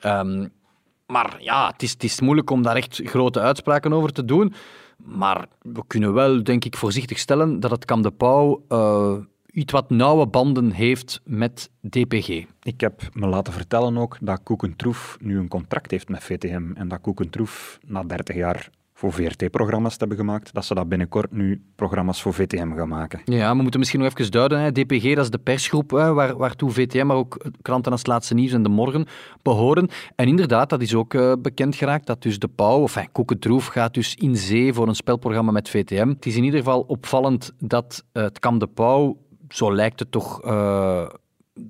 Ehm, 0.00 0.46
maar 1.14 1.36
ja, 1.38 1.66
het 1.66 1.82
is, 1.82 1.90
het 1.90 2.04
is 2.04 2.20
moeilijk 2.20 2.50
om 2.50 2.62
daar 2.62 2.76
echt 2.76 3.00
grote 3.04 3.40
uitspraken 3.40 3.92
over 3.92 4.12
te 4.12 4.24
doen. 4.24 4.54
Maar 4.96 5.46
we 5.62 5.82
kunnen 5.86 6.12
wel, 6.12 6.42
denk 6.42 6.64
ik, 6.64 6.76
voorzichtig 6.76 7.18
stellen 7.18 7.60
dat 7.60 7.70
het 7.70 7.84
Kam 7.84 8.02
de 8.02 8.10
Pauw 8.10 8.64
uh, 8.68 9.16
iets 9.46 9.72
wat 9.72 9.90
nauwe 9.90 10.26
banden 10.26 10.70
heeft 10.70 11.20
met 11.24 11.70
DPG. 11.80 12.28
Ik 12.62 12.80
heb 12.80 13.02
me 13.12 13.26
laten 13.26 13.52
vertellen 13.52 13.98
ook 13.98 14.16
dat 14.20 14.42
Koekentroef 14.42 15.16
nu 15.20 15.38
een 15.38 15.48
contract 15.48 15.90
heeft 15.90 16.08
met 16.08 16.22
VTM 16.22 16.72
en 16.74 16.88
dat 16.88 17.00
Koekentroef 17.00 17.78
na 17.86 18.02
30 18.02 18.36
jaar 18.36 18.70
voor 18.94 19.12
VRT-programma's 19.12 19.92
te 19.92 19.98
hebben 19.98 20.16
gemaakt, 20.16 20.54
dat 20.54 20.64
ze 20.64 20.74
dat 20.74 20.88
binnenkort 20.88 21.32
nu 21.32 21.62
programma's 21.74 22.22
voor 22.22 22.34
VTM 22.34 22.76
gaan 22.76 22.88
maken. 22.88 23.20
Ja, 23.24 23.56
we 23.56 23.62
moeten 23.62 23.80
misschien 23.80 24.00
nog 24.00 24.12
even 24.12 24.30
duiden. 24.30 24.60
Hè. 24.60 24.72
DPG, 24.72 25.14
dat 25.14 25.24
is 25.24 25.30
de 25.30 25.38
persgroep 25.38 25.90
hè, 25.90 26.12
waar, 26.12 26.36
waartoe 26.36 26.70
VTM, 26.70 27.06
maar 27.06 27.16
ook 27.16 27.46
kranten 27.62 27.92
als 27.92 28.06
Laatste 28.06 28.34
Nieuws 28.34 28.52
en 28.52 28.62
De 28.62 28.68
Morgen 28.68 29.06
behoren. 29.42 29.88
En 30.16 30.28
inderdaad, 30.28 30.70
dat 30.70 30.82
is 30.82 30.94
ook 30.94 31.14
uh, 31.14 31.32
bekend 31.38 31.76
geraakt, 31.76 32.06
dat 32.06 32.22
dus 32.22 32.38
de 32.38 32.48
Pauw, 32.48 32.80
of 32.80 32.96
enfin, 32.96 33.60
gaat 33.60 33.94
dus 33.94 34.14
in 34.14 34.36
zee 34.36 34.72
voor 34.72 34.88
een 34.88 34.94
spelprogramma 34.94 35.52
met 35.52 35.68
VTM. 35.68 36.08
Het 36.08 36.26
is 36.26 36.36
in 36.36 36.44
ieder 36.44 36.58
geval 36.58 36.80
opvallend 36.80 37.52
dat 37.58 38.04
uh, 38.12 38.22
het 38.22 38.38
Kam 38.38 38.58
de 38.58 38.66
Pauw, 38.66 39.16
zo 39.48 39.74
lijkt 39.74 39.98
het 39.98 40.10
toch... 40.10 40.44
Uh, 40.44 41.08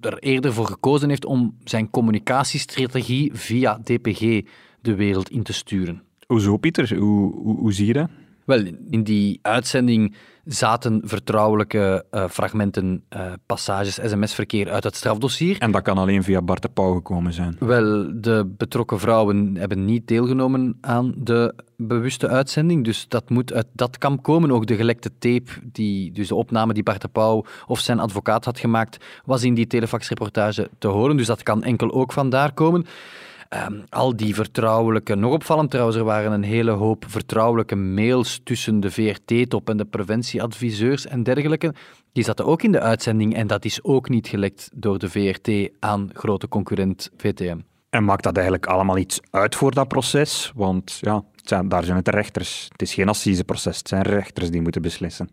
er 0.00 0.18
eerder 0.18 0.52
voor 0.52 0.66
gekozen 0.66 1.08
heeft 1.08 1.24
om 1.24 1.56
zijn 1.64 1.90
communicatiestrategie 1.90 3.34
via 3.34 3.78
DPG 3.78 4.46
de 4.80 4.94
wereld 4.94 5.30
in 5.30 5.42
te 5.42 5.52
sturen. 5.52 6.02
Hoezo, 6.26 6.56
Pieter? 6.56 6.98
Hoe, 6.98 7.34
hoe, 7.34 7.58
hoe 7.58 7.72
zie 7.72 7.86
je 7.86 7.92
dat? 7.92 8.08
Wel, 8.44 8.64
in 8.90 9.02
die 9.02 9.38
uitzending 9.42 10.14
zaten 10.44 11.00
vertrouwelijke 11.04 12.04
uh, 12.10 12.28
fragmenten, 12.28 13.04
uh, 13.16 13.32
passages, 13.46 13.94
sms-verkeer 13.94 14.70
uit 14.70 14.84
het 14.84 14.96
strafdossier. 14.96 15.58
En 15.58 15.70
dat 15.70 15.82
kan 15.82 15.98
alleen 15.98 16.22
via 16.22 16.42
Bart 16.42 16.62
de 16.62 16.68
Pauw 16.68 16.94
gekomen 16.94 17.32
zijn? 17.32 17.56
Wel, 17.58 18.12
de 18.20 18.54
betrokken 18.56 18.98
vrouwen 19.00 19.56
hebben 19.56 19.84
niet 19.84 20.08
deelgenomen 20.08 20.78
aan 20.80 21.14
de 21.16 21.54
bewuste 21.76 22.28
uitzending, 22.28 22.84
dus 22.84 23.08
dat 23.08 23.30
moet 23.30 23.52
uit 23.52 23.66
dat 23.72 23.98
kamp 23.98 24.22
komen. 24.22 24.50
Ook 24.50 24.66
de 24.66 24.76
gelekte 24.76 25.10
tape, 25.18 25.50
die, 25.64 26.12
dus 26.12 26.28
de 26.28 26.34
opname 26.34 26.72
die 26.72 26.82
Bart 26.82 27.00
de 27.00 27.08
Pauw 27.08 27.44
of 27.66 27.80
zijn 27.80 28.00
advocaat 28.00 28.44
had 28.44 28.58
gemaakt, 28.58 29.04
was 29.24 29.42
in 29.42 29.54
die 29.54 29.66
telefaxreportage 29.66 30.70
te 30.78 30.88
horen, 30.88 31.16
dus 31.16 31.26
dat 31.26 31.42
kan 31.42 31.62
enkel 31.62 31.92
ook 31.92 32.12
vandaar 32.12 32.52
komen. 32.52 32.86
Um, 33.54 33.84
al 33.88 34.16
die 34.16 34.34
vertrouwelijke, 34.34 35.14
nog 35.14 35.32
opvallend 35.32 35.70
trouwens, 35.70 35.96
er 35.96 36.04
waren 36.04 36.32
een 36.32 36.42
hele 36.42 36.70
hoop 36.70 37.04
vertrouwelijke 37.08 37.74
mails 37.74 38.40
tussen 38.44 38.80
de 38.80 38.90
VRT-top 38.90 39.68
en 39.68 39.76
de 39.76 39.84
preventieadviseurs 39.84 41.06
en 41.06 41.22
dergelijke. 41.22 41.74
Die 42.12 42.24
zaten 42.24 42.44
ook 42.44 42.62
in 42.62 42.72
de 42.72 42.80
uitzending 42.80 43.34
en 43.34 43.46
dat 43.46 43.64
is 43.64 43.84
ook 43.84 44.08
niet 44.08 44.28
gelekt 44.28 44.70
door 44.74 44.98
de 44.98 45.08
VRT 45.08 45.70
aan 45.80 46.10
grote 46.12 46.48
concurrent 46.48 47.10
VTM. 47.16 47.58
En 47.90 48.04
maakt 48.04 48.22
dat 48.22 48.34
eigenlijk 48.34 48.66
allemaal 48.66 48.98
iets 48.98 49.20
uit 49.30 49.54
voor 49.54 49.74
dat 49.74 49.88
proces? 49.88 50.52
Want 50.54 50.98
ja, 51.00 51.24
daar 51.64 51.84
zijn 51.84 51.96
het 51.96 52.08
rechters. 52.08 52.68
Het 52.72 52.82
is 52.82 52.94
geen 52.94 53.08
assiseproces, 53.08 53.78
het 53.78 53.88
zijn 53.88 54.02
rechters 54.02 54.50
die 54.50 54.62
moeten 54.62 54.82
beslissen 54.82 55.28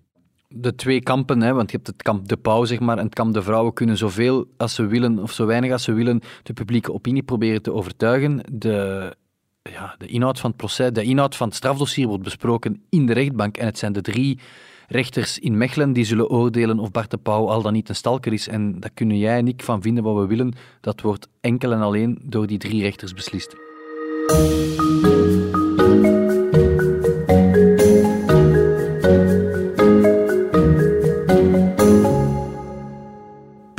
de 0.54 0.76
twee 0.76 1.02
kampen, 1.02 1.42
hè, 1.42 1.54
want 1.54 1.72
je 1.72 1.76
hebt 1.76 1.88
het 1.88 2.02
kamp 2.02 2.28
de 2.28 2.38
pauw 2.38 2.66
zeg 2.66 2.80
maar, 2.80 2.98
en 2.98 3.06
het 3.06 3.14
kamp 3.14 3.34
de 3.34 3.42
vrouwen 3.42 3.74
kunnen 3.74 3.98
zoveel 3.98 4.46
als 4.58 4.76
ze 4.76 4.86
willen, 4.86 5.20
of 5.20 5.32
zo 5.32 5.46
weinig 5.46 5.72
als 5.72 5.84
ze 5.84 5.94
willen, 5.94 6.22
de 6.44 6.54
publieke 6.54 6.94
opinie 6.94 7.24
proberen 7.24 7.62
te 7.62 7.74
overtuigen. 7.74 8.44
De, 8.52 9.16
ja, 9.62 9.96
de 9.98 10.08
inhoud 10.08 10.40
van 10.40 10.50
het 10.50 10.60
proces, 10.60 10.92
de 10.92 11.04
inhoud 11.04 11.36
van 11.36 11.48
het 11.48 11.56
strafdossier 11.56 12.08
wordt 12.08 12.24
besproken 12.24 12.84
in 12.90 13.06
de 13.06 13.14
rechtbank 13.14 13.58
en 13.58 13.66
het 13.66 13.78
zijn 13.78 13.94
de 13.94 14.02
drie 14.02 14.40
rechters 14.88 15.40
in 15.40 15.58
Mechelen 15.58 15.94
die 15.94 16.06
zullen 16.06 16.30
oordelen 16.30 16.80
of 16.80 16.92
Bart 16.92 17.12
de 17.12 17.18
Pauw 17.18 17.50
al 17.50 17.62
dan 17.62 17.74
niet 17.74 17.90
een 17.90 17.96
stalker 17.96 18.34
is. 18.34 18.48
En 18.48 18.80
daar 18.80 18.92
kunnen 18.94 19.18
jij 19.18 19.38
en 19.38 19.48
ik 19.48 19.64
van 19.64 19.82
vinden 19.82 20.04
wat 20.04 20.16
we 20.16 20.28
willen. 20.28 20.54
Dat 20.82 21.02
wordt 21.02 21.28
enkel 21.42 21.72
en 21.72 21.82
alleen 21.82 22.20
door 22.24 22.48
die 22.48 22.58
drie 22.58 22.82
rechters 22.82 23.14
beslist. 23.14 23.56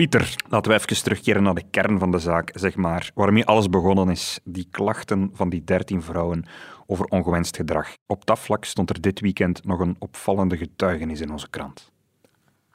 Pieter, 0.03 0.35
laten 0.49 0.73
we 0.73 0.79
even 0.79 1.03
terugkeren 1.03 1.43
naar 1.43 1.55
de 1.55 1.63
kern 1.71 1.99
van 1.99 2.11
de 2.11 2.19
zaak, 2.19 2.51
zeg 2.55 2.77
maar. 2.77 3.11
Waarmee 3.15 3.45
alles 3.45 3.69
begonnen 3.69 4.09
is. 4.09 4.41
Die 4.45 4.67
klachten 4.71 5.31
van 5.33 5.49
die 5.49 5.65
dertien 5.65 6.03
vrouwen 6.03 6.45
over 6.87 7.05
ongewenst 7.05 7.57
gedrag. 7.57 7.89
Op 8.07 8.27
dat 8.27 8.39
vlak 8.39 8.65
stond 8.65 8.91
er 8.91 9.01
dit 9.01 9.21
weekend 9.21 9.65
nog 9.65 9.81
een 9.81 9.97
opvallende 9.99 10.57
getuigenis 10.57 11.21
in 11.21 11.31
onze 11.31 11.51
krant. 11.51 11.91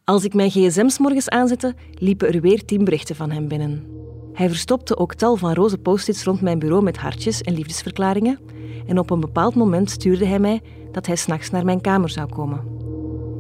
Als 0.03 0.23
ik 0.23 0.33
mijn 0.33 0.49
gsm's 0.49 0.99
morgens 0.99 1.29
aanzette, 1.29 1.75
liepen 1.91 2.33
er 2.33 2.41
weer 2.41 2.65
tien 2.65 2.83
berichten 2.83 3.15
van 3.15 3.31
hem 3.31 3.47
binnen. 3.47 3.85
Hij 4.33 4.47
verstopte 4.47 4.97
ook 4.97 5.13
tal 5.13 5.35
van 5.35 5.53
roze 5.53 5.77
post-its 5.77 6.23
rond 6.23 6.41
mijn 6.41 6.59
bureau 6.59 6.83
met 6.83 6.97
hartjes 6.97 7.41
en 7.41 7.53
liefdesverklaringen. 7.53 8.39
En 8.85 8.99
op 8.99 9.09
een 9.09 9.19
bepaald 9.19 9.55
moment 9.55 9.89
stuurde 9.89 10.25
hij 10.25 10.39
mij 10.39 10.61
dat 10.91 11.05
hij 11.05 11.15
s'nachts 11.15 11.49
naar 11.49 11.65
mijn 11.65 11.81
kamer 11.81 12.09
zou 12.09 12.29
komen. 12.29 12.63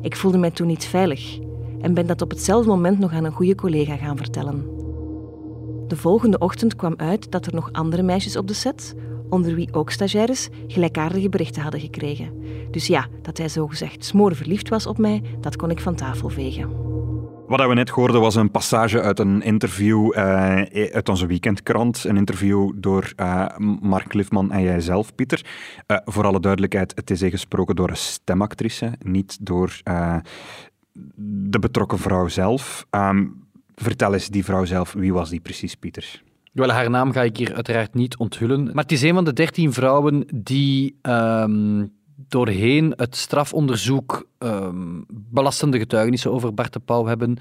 Ik 0.01 0.15
voelde 0.15 0.37
mij 0.37 0.51
toen 0.51 0.67
niet 0.67 0.85
veilig 0.85 1.45
en 1.81 1.93
ben 1.93 2.07
dat 2.07 2.21
op 2.21 2.29
hetzelfde 2.29 2.69
moment 2.69 2.99
nog 2.99 3.13
aan 3.13 3.23
een 3.23 3.31
goede 3.31 3.55
collega 3.55 3.95
gaan 3.95 4.17
vertellen. 4.17 4.65
De 5.87 5.95
volgende 5.95 6.37
ochtend 6.37 6.75
kwam 6.75 6.93
uit 6.97 7.31
dat 7.31 7.45
er 7.45 7.53
nog 7.53 7.69
andere 7.71 8.03
meisjes 8.03 8.37
op 8.37 8.47
de 8.47 8.53
set, 8.53 8.95
onder 9.29 9.55
wie 9.55 9.73
ook 9.73 9.91
stagiaires, 9.91 10.49
gelijkaardige 10.67 11.29
berichten 11.29 11.61
hadden 11.61 11.79
gekregen. 11.79 12.33
Dus 12.71 12.87
ja, 12.87 13.07
dat 13.21 13.37
hij 13.37 13.49
zogezegd 13.49 14.05
smoor 14.05 14.35
verliefd 14.35 14.69
was 14.69 14.87
op 14.87 14.97
mij, 14.97 15.21
dat 15.41 15.55
kon 15.55 15.69
ik 15.69 15.79
van 15.79 15.95
tafel 15.95 16.29
vegen. 16.29 16.85
Wat 17.47 17.67
we 17.67 17.73
net 17.73 17.89
hoorden 17.89 18.21
was 18.21 18.35
een 18.35 18.51
passage 18.51 19.01
uit 19.01 19.19
een 19.19 19.41
interview 19.41 20.13
uh, 20.15 20.61
uit 20.91 21.09
onze 21.09 21.25
weekendkrant. 21.25 22.03
Een 22.03 22.17
interview 22.17 22.71
door 22.75 23.13
uh, 23.15 23.45
Mark 23.81 24.13
Lifman 24.13 24.51
en 24.51 24.63
jijzelf, 24.63 25.15
Pieter. 25.15 25.45
Uh, 25.87 25.97
voor 26.05 26.25
alle 26.25 26.39
duidelijkheid, 26.39 26.91
het 26.95 27.09
is 27.11 27.21
gesproken 27.21 27.75
door 27.75 27.89
een 27.89 27.97
stemactrice, 27.97 28.93
niet 28.99 29.45
door 29.45 29.81
de 31.49 31.59
betrokken 31.59 31.97
vrouw 31.97 32.27
zelf. 32.27 32.85
Ehm, 32.89 33.25
vertel 33.75 34.13
eens, 34.13 34.27
die 34.27 34.45
vrouw 34.45 34.65
zelf, 34.65 34.93
wie 34.93 35.13
was 35.13 35.29
die 35.29 35.39
precies, 35.39 35.75
Pieter? 35.75 36.21
Wel, 36.53 36.69
haar 36.69 36.89
naam 36.89 37.11
ga 37.11 37.21
ik 37.21 37.37
hier 37.37 37.55
uiteraard 37.55 37.93
niet 37.93 38.17
onthullen. 38.17 38.63
Maar 38.63 38.83
het 38.83 38.91
is 38.91 39.01
een 39.01 39.13
van 39.13 39.25
de 39.25 39.33
dertien 39.33 39.73
vrouwen 39.73 40.27
die 40.33 40.97
ehm, 41.01 41.85
doorheen 42.27 42.93
het 42.95 43.15
strafonderzoek 43.15 44.27
um, 44.39 45.05
belastende 45.07 45.77
getuigenissen 45.77 46.31
over 46.31 46.53
Bart 46.53 46.73
de 46.73 46.79
Pauw 46.79 47.05
hebben 47.05 47.37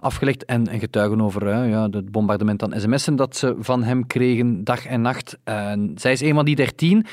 afgelegd 0.00 0.44
en, 0.44 0.66
en 0.66 0.78
getuigen 0.78 1.20
over 1.20 1.68
ja, 1.68 1.88
het 1.90 2.10
bombardement 2.10 2.62
aan 2.62 2.80
sms'en 2.80 3.16
dat 3.16 3.36
ze 3.36 3.54
van 3.58 3.82
hem 3.82 4.06
kregen 4.06 4.64
dag 4.64 4.86
en 4.86 5.00
nacht. 5.00 5.38
En 5.44 5.92
zij 5.94 6.12
is 6.12 6.20
een 6.20 6.34
van 6.34 6.44
die 6.44 6.56
dertien, 6.56 7.06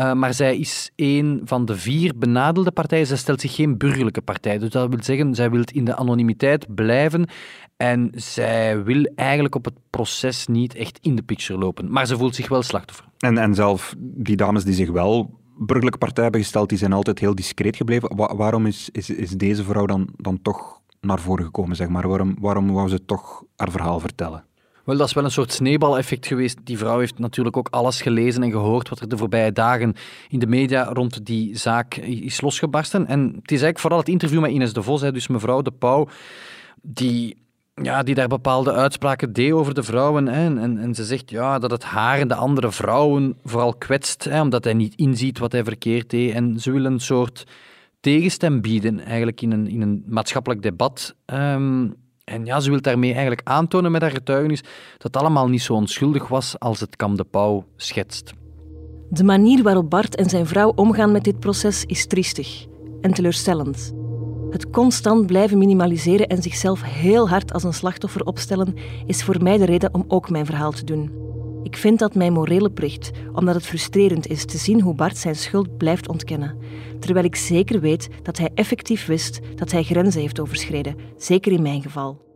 uh, 0.00 0.12
maar 0.12 0.34
zij 0.34 0.58
is 0.58 0.90
een 0.96 1.40
van 1.44 1.64
de 1.64 1.76
vier 1.76 2.12
benadelde 2.18 2.70
partijen. 2.70 3.06
Zij 3.06 3.16
stelt 3.16 3.40
zich 3.40 3.54
geen 3.54 3.78
burgerlijke 3.78 4.20
partij. 4.22 4.58
Dus 4.58 4.70
dat 4.70 4.88
wil 4.88 5.02
zeggen, 5.02 5.34
zij 5.34 5.50
wil 5.50 5.62
in 5.72 5.84
de 5.84 5.96
anonimiteit 5.96 6.74
blijven 6.74 7.26
en 7.76 8.10
zij 8.14 8.82
wil 8.84 9.12
eigenlijk 9.14 9.54
op 9.54 9.64
het 9.64 9.74
proces 9.90 10.46
niet 10.46 10.74
echt 10.74 10.98
in 11.02 11.14
de 11.16 11.22
picture 11.22 11.58
lopen. 11.58 11.92
Maar 11.92 12.06
ze 12.06 12.16
voelt 12.16 12.34
zich 12.34 12.48
wel 12.48 12.62
slachtoffer. 12.62 13.04
En, 13.18 13.38
en 13.38 13.54
zelf, 13.54 13.94
die 13.98 14.36
dames 14.36 14.64
die 14.64 14.74
zich 14.74 14.90
wel 14.90 15.38
burgerlijke 15.58 15.98
partij 15.98 16.22
hebben 16.22 16.40
gesteld, 16.40 16.68
die 16.68 16.78
zijn 16.78 16.92
altijd 16.92 17.18
heel 17.18 17.34
discreet 17.34 17.76
gebleven. 17.76 18.16
Wa- 18.16 18.36
waarom 18.36 18.66
is, 18.66 18.88
is, 18.92 19.10
is 19.10 19.30
deze 19.30 19.64
vrouw 19.64 19.86
dan, 19.86 20.08
dan 20.16 20.42
toch 20.42 20.80
naar 21.00 21.20
voren 21.20 21.44
gekomen, 21.44 21.76
zeg 21.76 21.88
maar? 21.88 22.08
Waarom, 22.08 22.36
waarom 22.40 22.72
wou 22.72 22.88
ze 22.88 23.04
toch 23.04 23.42
haar 23.56 23.70
verhaal 23.70 24.00
vertellen? 24.00 24.44
Wel, 24.84 24.96
dat 24.96 25.06
is 25.06 25.12
wel 25.12 25.24
een 25.24 25.30
soort 25.30 25.52
sneeuwbaleffect 25.52 26.26
geweest. 26.26 26.58
Die 26.64 26.78
vrouw 26.78 26.98
heeft 26.98 27.18
natuurlijk 27.18 27.56
ook 27.56 27.68
alles 27.70 28.02
gelezen 28.02 28.42
en 28.42 28.50
gehoord 28.50 28.88
wat 28.88 29.00
er 29.00 29.08
de 29.08 29.16
voorbije 29.16 29.52
dagen 29.52 29.94
in 30.28 30.38
de 30.38 30.46
media 30.46 30.84
rond 30.84 31.26
die 31.26 31.58
zaak 31.58 31.94
is 31.96 32.40
losgebarsten. 32.40 33.06
En 33.06 33.20
het 33.20 33.30
is 33.34 33.62
eigenlijk 33.62 33.78
vooral 33.78 33.98
het 33.98 34.08
interview 34.08 34.40
met 34.40 34.50
Ines 34.50 34.72
de 34.72 34.82
Vos, 34.82 35.00
dus 35.00 35.28
mevrouw 35.28 35.62
de 35.62 35.70
Pauw, 35.70 36.08
die, 36.82 37.36
ja, 37.74 38.02
die 38.02 38.14
daar 38.14 38.28
bepaalde 38.28 38.72
uitspraken 38.72 39.32
deed 39.32 39.52
over 39.52 39.74
de 39.74 39.82
vrouwen. 39.82 40.26
Hè. 40.26 40.44
En, 40.44 40.78
en, 40.78 40.94
ze 40.94 41.04
zegt 41.04 41.30
ja, 41.30 41.58
dat 41.58 41.70
het 41.70 41.84
haar 41.84 42.18
en 42.18 42.28
de 42.28 42.34
andere 42.34 42.72
vrouwen 42.72 43.36
vooral 43.44 43.74
kwetst, 43.74 44.24
hè, 44.24 44.40
omdat 44.40 44.64
hij 44.64 44.74
niet 44.74 44.94
inziet 44.94 45.38
wat 45.38 45.52
hij 45.52 45.64
verkeerd 45.64 46.10
deed. 46.10 46.34
En 46.34 46.60
ze 46.60 46.70
wil 46.70 46.84
een 46.84 47.00
soort 47.00 47.46
tegenstem 48.00 48.60
bieden 48.60 49.00
eigenlijk 49.00 49.40
in 49.40 49.52
een, 49.52 49.68
in 49.68 49.80
een 49.80 50.04
maatschappelijk 50.06 50.62
debat. 50.62 51.14
Ehm, 51.24 51.88
en 52.30 52.44
ja, 52.44 52.60
ze 52.60 52.70
wil 52.70 52.80
daarmee 52.80 53.10
eigenlijk 53.10 53.40
aantonen 53.44 53.92
met 53.92 54.02
haar 54.02 54.10
getuigenis 54.10 54.62
dat 54.62 55.02
het 55.02 55.16
allemaal 55.16 55.48
niet 55.48 55.62
zo 55.62 55.74
onschuldig 55.74 56.28
was 56.28 56.58
als 56.58 56.80
het 56.80 56.96
Kam 56.96 57.16
de 57.16 57.24
Pauw 57.24 57.64
schetst. 57.76 58.32
De 59.08 59.24
manier 59.24 59.62
waarop 59.62 59.90
Bart 59.90 60.16
en 60.16 60.30
zijn 60.30 60.46
vrouw 60.46 60.72
omgaan 60.74 61.12
met 61.12 61.24
dit 61.24 61.40
proces 61.40 61.84
is 61.84 62.06
triestig 62.06 62.66
en 63.00 63.12
teleurstellend. 63.12 63.92
Het 64.50 64.70
constant 64.70 65.26
blijven 65.26 65.58
minimaliseren 65.58 66.26
en 66.26 66.42
zichzelf 66.42 66.82
heel 66.82 67.28
hard 67.28 67.52
als 67.52 67.64
een 67.64 67.74
slachtoffer 67.74 68.24
opstellen 68.24 68.74
is 69.06 69.22
voor 69.22 69.42
mij 69.42 69.58
de 69.58 69.64
reden 69.64 69.94
om 69.94 70.04
ook 70.08 70.30
mijn 70.30 70.46
verhaal 70.46 70.72
te 70.72 70.84
doen. 70.84 71.29
Ik 71.62 71.76
vind 71.76 71.98
dat 71.98 72.14
mijn 72.14 72.32
morele 72.32 72.70
plicht, 72.70 73.10
omdat 73.32 73.54
het 73.54 73.66
frustrerend 73.66 74.26
is 74.26 74.44
te 74.44 74.58
zien 74.58 74.80
hoe 74.80 74.94
Bart 74.94 75.16
zijn 75.16 75.36
schuld 75.36 75.76
blijft 75.76 76.08
ontkennen, 76.08 76.58
terwijl 76.98 77.24
ik 77.24 77.36
zeker 77.36 77.80
weet 77.80 78.08
dat 78.22 78.38
hij 78.38 78.50
effectief 78.54 79.06
wist 79.06 79.40
dat 79.56 79.70
hij 79.70 79.82
grenzen 79.82 80.20
heeft 80.20 80.40
overschreden, 80.40 80.96
zeker 81.16 81.52
in 81.52 81.62
mijn 81.62 81.82
geval. 81.82 82.28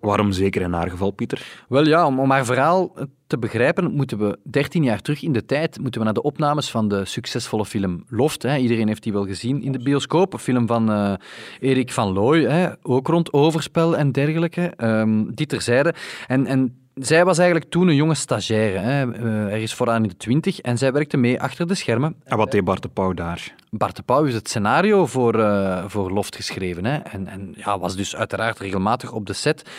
Waarom 0.00 0.32
zeker 0.32 0.62
in 0.62 0.72
haar 0.72 0.90
geval, 0.90 1.10
Pieter? 1.10 1.64
Wel 1.68 1.86
ja, 1.86 2.06
om, 2.06 2.20
om 2.20 2.30
haar 2.30 2.44
verhaal 2.44 2.92
te 3.26 3.38
begrijpen, 3.38 3.92
moeten 3.92 4.18
we 4.18 4.38
13 4.42 4.82
jaar 4.82 5.00
terug 5.00 5.22
in 5.22 5.32
de 5.32 5.44
tijd 5.44 5.78
moeten 5.80 6.00
we 6.00 6.06
naar 6.06 6.14
de 6.14 6.22
opnames 6.22 6.70
van 6.70 6.88
de 6.88 7.04
succesvolle 7.04 7.64
film 7.64 8.04
Loft. 8.08 8.42
Hè. 8.42 8.56
Iedereen 8.56 8.88
heeft 8.88 9.02
die 9.02 9.12
wel 9.12 9.26
gezien 9.26 9.62
in 9.62 9.72
de 9.72 9.78
bioscoop. 9.82 10.32
Een 10.32 10.38
film 10.38 10.66
van 10.66 10.90
uh, 10.90 11.12
Erik 11.60 11.92
van 11.92 12.12
Looy, 12.12 12.42
hè. 12.42 12.68
ook 12.82 13.06
rond 13.06 13.32
overspel 13.32 13.96
en 13.96 14.12
dergelijke. 14.12 14.72
Um, 14.76 15.34
die 15.34 15.46
terzijde. 15.46 15.94
En, 16.26 16.46
en 16.46 16.83
zij 16.94 17.24
was 17.24 17.38
eigenlijk 17.38 17.70
toen 17.70 17.88
een 17.88 17.94
jonge 17.94 18.14
stagiaire. 18.14 18.78
Hè. 18.78 19.06
Uh, 19.06 19.52
er 19.52 19.62
is 19.62 19.74
vooraan 19.74 20.02
in 20.02 20.08
de 20.08 20.16
twintig 20.16 20.60
en 20.60 20.78
zij 20.78 20.92
werkte 20.92 21.16
mee 21.16 21.40
achter 21.40 21.66
de 21.66 21.74
schermen. 21.74 22.14
En 22.24 22.36
wat 22.36 22.50
deed 22.50 22.64
Bart 22.64 22.82
de 22.82 22.88
Pauw 22.88 23.12
daar? 23.12 23.54
Bart 23.70 23.96
de 23.96 24.02
Pauw 24.02 24.22
heeft 24.22 24.34
het 24.34 24.48
scenario 24.48 25.06
voor, 25.06 25.38
uh, 25.38 25.84
voor 25.86 26.10
Loft 26.10 26.36
geschreven. 26.36 26.84
Hè. 26.84 26.96
En, 26.96 27.26
en 27.26 27.54
ja, 27.56 27.78
was 27.78 27.96
dus 27.96 28.16
uiteraard 28.16 28.58
regelmatig 28.58 29.12
op 29.12 29.26
de 29.26 29.32
set. 29.32 29.70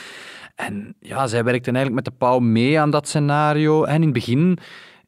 En 0.55 0.95
ja, 1.00 1.27
zij 1.27 1.43
werkte 1.43 1.72
eigenlijk 1.72 1.95
met 1.95 2.05
de 2.05 2.19
Pauw 2.25 2.39
mee 2.39 2.79
aan 2.79 2.89
dat 2.89 3.07
scenario. 3.07 3.84
En 3.84 3.95
in 3.95 4.01
het 4.01 4.13
begin 4.13 4.57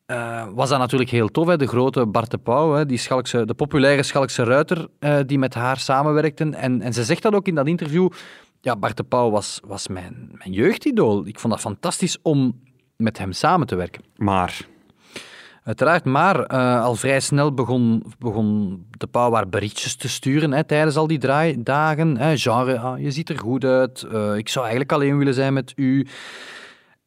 uh, 0.08 0.46
was 0.54 0.70
dat 0.70 0.80
natuurlijk 0.80 1.10
heel 1.10 1.28
tof. 1.28 1.48
Hè. 1.48 1.58
De 1.58 1.68
grote 1.68 2.06
Bart 2.06 2.32
de 2.32 2.38
Pauw, 2.38 2.74
hè, 2.74 2.86
die 2.86 2.98
Schalkse, 2.98 3.46
de 3.46 3.54
populaire 3.54 4.04
Schalkse 4.04 4.44
ruiter, 4.44 4.88
uh, 5.00 5.18
die 5.26 5.40
met 5.40 5.54
haar 5.54 5.78
samenwerkten. 5.78 6.54
En, 6.54 6.82
en 6.82 6.94
ze 6.94 7.04
zegt 7.04 7.22
dat 7.22 7.34
ook 7.34 7.48
in 7.48 7.56
dat 7.56 7.68
interview. 7.68 8.10
Ja, 8.68 8.76
Bart 8.76 8.98
de 8.98 9.04
Pauw 9.04 9.30
was, 9.30 9.60
was 9.66 9.88
mijn, 9.88 10.30
mijn 10.32 10.52
jeugdidool. 10.52 11.28
Ik 11.28 11.40
vond 11.40 11.54
dat 11.54 11.62
fantastisch 11.62 12.18
om 12.22 12.62
met 12.96 13.18
hem 13.18 13.32
samen 13.32 13.68
te 13.68 13.76
werken. 13.76 14.04
Maar... 14.16 14.68
Uiteraard, 15.64 16.06
maar 16.06 16.52
uh, 16.54 16.84
al 16.84 16.96
vrij 16.96 17.20
snel 17.20 17.54
begon, 17.54 18.04
begon 18.20 18.86
de 18.92 19.08
Pauw 19.08 19.34
haar 19.34 19.50
berichtjes 19.50 19.96
te 19.96 20.10
sturen 20.10 20.52
hè, 20.52 20.64
tijdens 20.64 20.96
al 20.96 21.08
die 21.08 21.18
draaidagen. 21.18 22.18
Hè, 22.18 22.38
genre, 22.38 22.80
ah, 22.80 23.00
je 23.00 23.12
ziet 23.12 23.30
er 23.30 23.40
goed 23.40 23.64
uit, 23.64 24.06
uh, 24.12 24.36
ik 24.36 24.50
zou 24.50 24.66
eigenlijk 24.66 24.94
alleen 24.94 25.18
willen 25.18 25.34
zijn 25.34 25.54
met 25.54 25.74
u. 25.76 26.08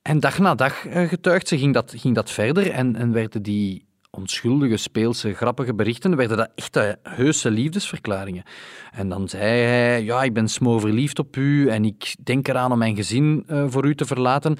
En 0.03 0.21
dag 0.21 0.39
na 0.39 0.55
dag 0.55 0.87
uh, 0.87 1.09
getuigd 1.09 1.49
ze, 1.49 1.59
ging 1.59 1.75
dat, 1.75 1.93
ging 1.97 2.15
dat 2.15 2.31
verder 2.31 2.71
en, 2.71 2.97
en 2.97 3.13
werden 3.13 3.43
die 3.43 3.87
onschuldige, 4.21 4.77
speelse, 4.77 5.35
grappige 5.35 5.75
berichten, 5.75 6.17
werden 6.17 6.37
dat 6.37 6.51
echte, 6.55 6.99
heuse 7.03 7.51
liefdesverklaringen. 7.51 8.43
En 8.91 9.09
dan 9.09 9.29
zei 9.29 9.43
hij, 9.43 10.03
ja, 10.03 10.23
ik 10.23 10.33
ben 10.33 10.49
smoorverliefd 10.49 11.19
op 11.19 11.37
u 11.37 11.69
en 11.69 11.85
ik 11.85 12.17
denk 12.25 12.49
eraan 12.49 12.73
om 12.73 12.79
mijn 12.79 12.97
gezin 12.97 13.47
voor 13.47 13.87
u 13.87 13.95
te 13.95 14.05
verlaten. 14.05 14.59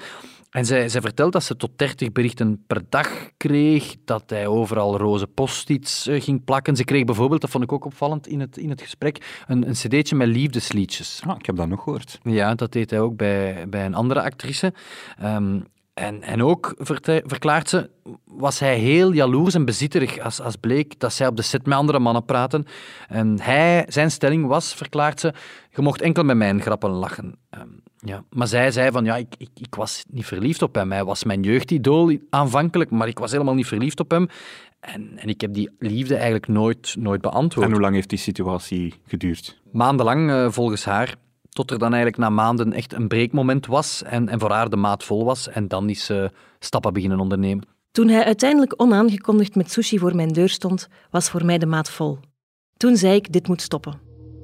En 0.51 0.65
zij, 0.65 0.89
zij 0.89 1.01
vertelt 1.01 1.33
dat 1.33 1.43
ze 1.43 1.55
tot 1.55 1.71
30 1.75 2.11
berichten 2.11 2.63
per 2.67 2.81
dag 2.89 3.29
kreeg, 3.37 3.95
dat 4.05 4.29
hij 4.29 4.47
overal 4.47 4.97
roze 4.97 5.27
post-its 5.27 6.07
uh, 6.07 6.21
ging 6.21 6.43
plakken. 6.43 6.75
Ze 6.75 6.83
kreeg 6.83 7.03
bijvoorbeeld, 7.03 7.41
dat 7.41 7.49
vond 7.49 7.63
ik 7.63 7.71
ook 7.71 7.85
opvallend 7.85 8.27
in 8.27 8.39
het, 8.39 8.57
in 8.57 8.69
het 8.69 8.81
gesprek, 8.81 9.43
een, 9.47 9.67
een 9.67 9.73
cd'tje 9.73 10.15
met 10.15 10.27
liefdesliedjes. 10.27 11.21
Ah, 11.25 11.35
ik 11.39 11.45
heb 11.45 11.55
dat 11.55 11.67
nog 11.67 11.83
gehoord. 11.83 12.19
Ja, 12.23 12.55
dat 12.55 12.71
deed 12.71 12.89
hij 12.89 12.99
ook 12.99 13.15
bij, 13.15 13.65
bij 13.69 13.85
een 13.85 13.95
andere 13.95 14.21
actrice. 14.21 14.73
Um, 15.23 15.65
en, 16.01 16.21
en 16.23 16.43
ook, 16.43 16.73
verklaart 17.25 17.69
ze, 17.69 17.89
was 18.25 18.59
hij 18.59 18.77
heel 18.77 19.11
jaloers 19.11 19.53
en 19.53 19.65
bezitterig 19.65 20.19
als, 20.19 20.41
als 20.41 20.55
bleek 20.55 20.99
dat 20.99 21.13
zij 21.13 21.27
op 21.27 21.35
de 21.35 21.41
set 21.41 21.65
met 21.65 21.77
andere 21.77 21.99
mannen 21.99 22.25
praten. 22.25 22.65
En 23.07 23.39
hij, 23.41 23.85
zijn 23.87 24.11
stelling 24.11 24.47
was, 24.47 24.73
verklaart 24.73 25.19
ze, 25.19 25.33
je 25.69 25.81
mocht 25.81 26.01
enkel 26.01 26.23
met 26.23 26.37
mijn 26.37 26.61
grappen 26.61 26.89
lachen. 26.89 27.35
Um, 27.59 27.81
ja. 27.97 28.23
Maar 28.29 28.47
zij 28.47 28.71
zei 28.71 28.91
van, 28.91 29.05
ja, 29.05 29.15
ik, 29.15 29.35
ik, 29.37 29.49
ik 29.53 29.75
was 29.75 30.03
niet 30.09 30.25
verliefd 30.25 30.61
op 30.61 30.75
hem. 30.75 30.91
Hij 30.91 31.03
was 31.03 31.23
mijn 31.23 31.41
jeugdidool 31.41 32.17
aanvankelijk, 32.29 32.91
maar 32.91 33.07
ik 33.07 33.19
was 33.19 33.31
helemaal 33.31 33.53
niet 33.53 33.67
verliefd 33.67 33.99
op 33.99 34.11
hem. 34.11 34.27
En, 34.79 35.11
en 35.15 35.27
ik 35.27 35.41
heb 35.41 35.53
die 35.53 35.69
liefde 35.79 36.13
eigenlijk 36.15 36.47
nooit, 36.47 36.95
nooit 36.99 37.21
beantwoord. 37.21 37.65
En 37.65 37.71
hoe 37.71 37.81
lang 37.81 37.95
heeft 37.95 38.09
die 38.09 38.19
situatie 38.19 38.93
geduurd? 39.07 39.61
Maandenlang, 39.71 40.29
uh, 40.29 40.51
volgens 40.51 40.85
haar. 40.85 41.15
Tot 41.53 41.71
er 41.71 41.79
dan 41.79 41.93
eigenlijk 41.93 42.17
na 42.17 42.29
maanden 42.29 42.73
echt 42.73 42.93
een 42.93 43.07
breekmoment 43.07 43.65
was 43.65 44.03
en, 44.03 44.29
en 44.29 44.39
voor 44.39 44.51
haar 44.51 44.69
de 44.69 44.75
maat 44.75 45.03
vol 45.03 45.25
was. 45.25 45.49
En 45.49 45.67
dan 45.67 45.89
is 45.89 46.05
ze 46.05 46.31
stappen 46.59 46.93
beginnen 46.93 47.19
ondernemen. 47.19 47.67
Toen 47.91 48.07
hij 48.07 48.23
uiteindelijk 48.23 48.73
onaangekondigd 48.81 49.55
met 49.55 49.71
sushi 49.71 49.99
voor 49.99 50.15
mijn 50.15 50.33
deur 50.33 50.49
stond, 50.49 50.87
was 51.09 51.29
voor 51.29 51.45
mij 51.45 51.57
de 51.57 51.65
maat 51.65 51.89
vol. 51.89 52.19
Toen 52.77 52.97
zei 52.97 53.15
ik, 53.15 53.31
dit 53.31 53.47
moet 53.47 53.61
stoppen. 53.61 53.99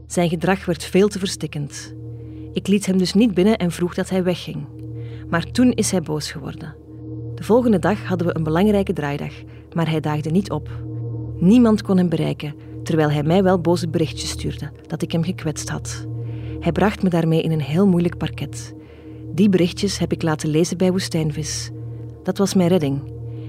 Zijn 0.07 0.29
gedrag 0.29 0.65
werd 0.65 0.83
veel 0.83 1.07
te 1.07 1.19
verstikkend. 1.19 1.93
Ik 2.53 2.67
liet 2.67 2.85
hem 2.85 2.97
dus 2.97 3.13
niet 3.13 3.33
binnen 3.33 3.57
en 3.57 3.71
vroeg 3.71 3.93
dat 3.93 4.09
hij 4.09 4.23
wegging. 4.23 4.67
Maar 5.29 5.51
toen 5.51 5.71
is 5.71 5.91
hij 5.91 6.01
boos 6.01 6.31
geworden. 6.31 6.75
De 7.35 7.43
volgende 7.43 7.79
dag 7.79 8.03
hadden 8.03 8.27
we 8.27 8.35
een 8.35 8.43
belangrijke 8.43 8.93
draaidag, 8.93 9.33
maar 9.73 9.89
hij 9.89 9.99
daagde 9.99 10.29
niet 10.29 10.51
op. 10.51 10.69
Niemand 11.39 11.81
kon 11.81 11.97
hem 11.97 12.09
bereiken, 12.09 12.55
terwijl 12.83 13.11
hij 13.11 13.23
mij 13.23 13.43
wel 13.43 13.61
boze 13.61 13.89
berichtjes 13.89 14.29
stuurde 14.29 14.71
dat 14.87 15.01
ik 15.01 15.11
hem 15.11 15.23
gekwetst 15.23 15.69
had. 15.69 16.07
Hij 16.67 16.75
bracht 16.75 17.03
me 17.03 17.09
daarmee 17.09 17.41
in 17.41 17.51
een 17.51 17.61
heel 17.61 17.87
moeilijk 17.87 18.17
parket. 18.17 18.73
Die 19.33 19.49
berichtjes 19.49 19.97
heb 19.97 20.11
ik 20.11 20.21
laten 20.21 20.49
lezen 20.49 20.77
bij 20.77 20.91
Woestijnvis. 20.91 21.69
Dat 22.23 22.37
was 22.37 22.53
mijn 22.53 22.69
redding. 22.69 23.01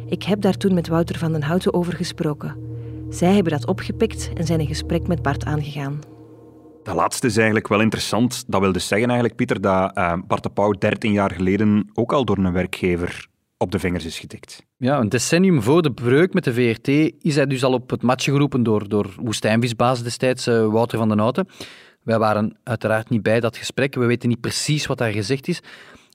Ik 0.08 0.22
heb 0.22 0.40
daar 0.40 0.56
toen 0.56 0.74
met 0.74 0.88
Wouter 0.88 1.18
van 1.18 1.32
den 1.32 1.42
Houten 1.42 1.74
over 1.74 1.92
gesproken. 1.92 2.56
Zij 3.10 3.34
hebben 3.34 3.52
dat 3.52 3.66
opgepikt 3.66 4.30
en 4.34 4.46
zijn 4.46 4.60
een 4.60 4.66
gesprek 4.66 5.06
met 5.06 5.22
Bart 5.22 5.44
aangegaan. 5.44 5.98
Dat 6.82 6.94
laatste 6.94 7.26
is 7.26 7.36
eigenlijk 7.36 7.68
wel 7.68 7.80
interessant. 7.80 8.44
Dat 8.46 8.60
wil 8.60 8.72
dus 8.72 8.88
zeggen 8.88 9.08
eigenlijk, 9.08 9.38
Pieter, 9.38 9.60
dat 9.60 9.96
uh, 9.96 10.14
Bart 10.26 10.42
de 10.42 10.50
Pauw 10.50 10.72
13 10.72 11.12
jaar 11.12 11.30
geleden 11.30 11.90
ook 11.94 12.12
al 12.12 12.24
door 12.24 12.38
een 12.38 12.52
werkgever 12.52 13.28
op 13.56 13.72
de 13.72 13.78
vingers 13.78 14.04
is 14.04 14.18
getikt. 14.18 14.66
Ja, 14.76 14.98
een 14.98 15.08
decennium 15.08 15.62
voor 15.62 15.82
de 15.82 15.92
breuk 15.92 16.34
met 16.34 16.44
de 16.44 16.52
VRT 16.52 16.88
is 17.24 17.34
hij 17.34 17.46
dus 17.46 17.64
al 17.64 17.72
op 17.72 17.90
het 17.90 18.02
matje 18.02 18.32
geroepen 18.32 18.62
door, 18.62 18.88
door 18.88 19.14
woestijnvisbaas 19.22 20.02
destijds, 20.02 20.48
uh, 20.48 20.66
Wouter 20.66 20.98
van 20.98 21.08
den 21.08 21.18
Houten. 21.18 21.48
Wij 22.08 22.18
waren 22.18 22.56
uiteraard 22.62 23.08
niet 23.08 23.22
bij 23.22 23.40
dat 23.40 23.56
gesprek. 23.56 23.94
We 23.94 24.06
weten 24.06 24.28
niet 24.28 24.40
precies 24.40 24.86
wat 24.86 24.98
daar 24.98 25.12
gezegd 25.12 25.48
is. 25.48 25.60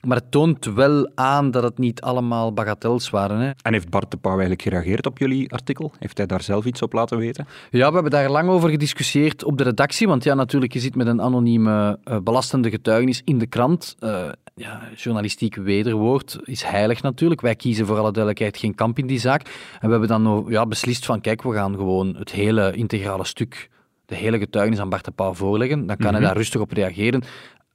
Maar 0.02 0.18
het 0.18 0.32
toont 0.32 0.66
wel 0.66 1.12
aan 1.16 1.52
dat 1.52 1.64
het 1.64 1.78
niet 1.78 2.02
allemaal 2.02 2.54
bagatels 2.54 3.10
waren. 3.10 3.40
Hè. 3.40 3.52
En 3.62 3.74
heeft 3.74 3.90
Bart 3.90 4.12
de 4.12 4.18
Pauw 4.18 4.32
eigenlijk 4.32 4.62
gereageerd 4.62 5.06
op 5.06 5.18
jullie 5.18 5.52
artikel? 5.52 5.92
Heeft 6.00 6.18
hij 6.18 6.26
daar 6.26 6.42
zelf 6.42 6.66
iets 6.66 6.82
op 6.82 6.94
laten 6.94 7.18
weten? 7.18 7.48
Ja, 7.72 7.88
we 7.88 7.94
hebben 7.94 8.12
daar 8.12 8.30
lang 8.30 8.50
over 8.50 8.70
gediscussieerd 8.70 9.44
op 9.44 9.58
de 9.58 9.64
redactie. 9.64 10.08
Want 10.08 10.24
ja, 10.24 10.34
natuurlijk, 10.34 10.74
je 10.74 10.80
zit 10.80 10.96
met 10.96 11.08
een 11.08 11.22
anonieme 11.22 12.00
uh, 12.06 12.18
belastende 12.24 12.70
getuigenis 12.70 13.22
in 13.26 13.38
de 13.38 13.48
krant. 13.48 13.96
Uh, 14.00 14.26
ja, 14.56 14.82
journalistiek 14.96 15.56
wederwoord 15.56 16.40
is 16.44 16.64
heilig 16.64 17.02
natuurlijk. 17.02 17.42
Wij 17.42 17.56
kiezen 17.56 17.86
voor 17.86 17.98
alle 17.98 18.12
duidelijkheid 18.12 18.58
geen 18.58 18.76
kamp 18.76 19.00
in 19.00 19.08
die 19.08 19.20
zaak. 19.20 19.42
En 19.80 19.86
we 19.86 19.92
hebben 19.92 20.08
dan 20.08 20.46
ja, 20.50 20.66
beslist 20.66 21.06
van, 21.06 21.22
kijk, 21.22 21.42
we 21.42 21.54
gaan 21.54 21.76
gewoon 21.76 22.16
het 22.16 22.32
hele 22.32 22.72
integrale 22.76 23.26
stuk 23.26 23.72
de 24.14 24.20
hele 24.20 24.38
getuigenis 24.38 24.80
aan 24.80 24.90
Bart 24.90 25.06
de 25.06 25.12
Pauw 25.12 25.34
voorleggen. 25.34 25.86
Dan 25.86 25.98
kan 25.98 26.14
hij 26.14 26.22
daar 26.22 26.38
rustig 26.38 26.62
op 26.62 26.72
reageren. 26.72 27.24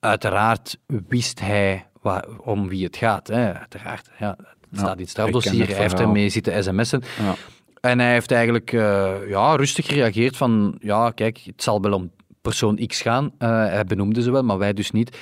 Uiteraard 0.01 0.79
wist 1.09 1.41
hij 1.41 1.87
waar, 2.03 2.25
om 2.41 2.69
wie 2.69 2.85
het 2.85 2.97
gaat. 2.97 3.27
Hè. 3.27 3.55
Uiteraard, 3.55 4.11
ja, 4.19 4.37
het 4.71 4.79
staat 4.79 4.95
in 4.95 5.01
het 5.01 5.09
strafdossier. 5.09 5.67
Hij 5.67 5.77
heeft 5.77 6.01
ermee 6.01 6.29
zitten 6.29 6.65
sms'en. 6.65 7.03
Ja. 7.19 7.35
En 7.81 7.99
hij 7.99 8.13
heeft 8.13 8.31
eigenlijk 8.31 8.73
uh, 8.73 9.29
ja, 9.29 9.57
rustig 9.57 9.87
gereageerd 9.87 10.37
van, 10.37 10.77
ja, 10.81 11.11
kijk, 11.11 11.41
het 11.45 11.63
zal 11.63 11.81
wel 11.81 11.93
om 11.93 12.11
persoon 12.43 12.87
X 12.87 13.01
gaan. 13.01 13.25
Uh, 13.25 13.49
hij 13.49 13.85
benoemde 13.85 14.23
ze 14.23 14.31
wel, 14.31 14.43
maar 14.43 14.59
wij 14.59 14.73
dus 14.73 14.91
niet. 14.91 15.19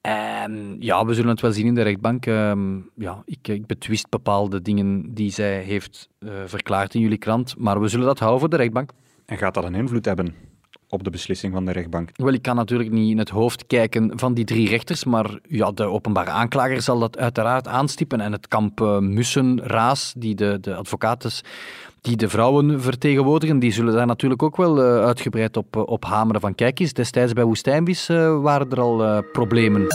En 0.00 0.76
ja, 0.78 1.04
we 1.04 1.14
zullen 1.14 1.30
het 1.30 1.40
wel 1.40 1.52
zien 1.52 1.66
in 1.66 1.74
de 1.74 1.82
rechtbank. 1.82 2.26
Ehm, 2.26 2.76
ja, 2.94 3.22
ik, 3.24 3.48
ik 3.48 3.66
betwist 3.66 4.08
bepaalde 4.08 4.62
dingen 4.62 5.14
die 5.14 5.30
zij 5.30 5.62
heeft 5.62 6.08
uh, 6.18 6.30
verklaard 6.46 6.94
in 6.94 7.00
jullie 7.00 7.18
krant, 7.18 7.54
maar 7.58 7.80
we 7.80 7.88
zullen 7.88 8.06
dat 8.06 8.18
houden 8.18 8.40
voor 8.40 8.48
de 8.48 8.56
rechtbank. 8.56 8.90
En 9.28 9.38
gaat 9.38 9.54
dat 9.54 9.64
een 9.64 9.74
invloed 9.74 10.04
hebben 10.04 10.34
op 10.88 11.04
de 11.04 11.10
beslissing 11.10 11.52
van 11.52 11.64
de 11.64 11.72
rechtbank? 11.72 12.10
Wel, 12.14 12.32
ik 12.32 12.42
kan 12.42 12.56
natuurlijk 12.56 12.90
niet 12.90 13.10
in 13.10 13.18
het 13.18 13.28
hoofd 13.28 13.66
kijken 13.66 14.18
van 14.18 14.34
die 14.34 14.44
drie 14.44 14.68
rechters, 14.68 15.04
maar 15.04 15.38
ja, 15.48 15.70
de 15.70 15.84
openbare 15.84 16.30
aanklager 16.30 16.82
zal 16.82 16.98
dat 16.98 17.18
uiteraard 17.18 17.68
aanstippen. 17.68 18.20
En 18.20 18.32
het 18.32 18.48
kamp 18.48 18.80
uh, 18.80 18.98
Mussen-Raas, 18.98 20.14
die 20.16 20.34
de, 20.34 20.58
de 20.60 20.74
advocaten 20.74 21.30
die 22.00 22.16
de 22.16 22.28
vrouwen 22.28 22.82
vertegenwoordigen, 22.82 23.58
die 23.58 23.72
zullen 23.72 23.94
daar 23.94 24.06
natuurlijk 24.06 24.42
ook 24.42 24.56
wel 24.56 24.78
uh, 24.78 25.04
uitgebreid 25.04 25.56
op, 25.56 25.76
op 25.76 26.04
hameren. 26.04 26.40
Van 26.40 26.54
kijk 26.54 26.78
eens, 26.78 26.92
destijds 26.92 27.32
bij 27.32 27.44
Woestijnvis 27.44 28.08
uh, 28.08 28.40
waren 28.40 28.70
er 28.70 28.80
al 28.80 29.22
problemen. 29.32 29.86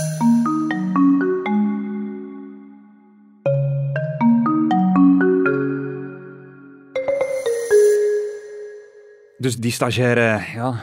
Dus 9.44 9.58
die 9.58 9.72
stagiaire 9.72 10.42
ja, 10.54 10.82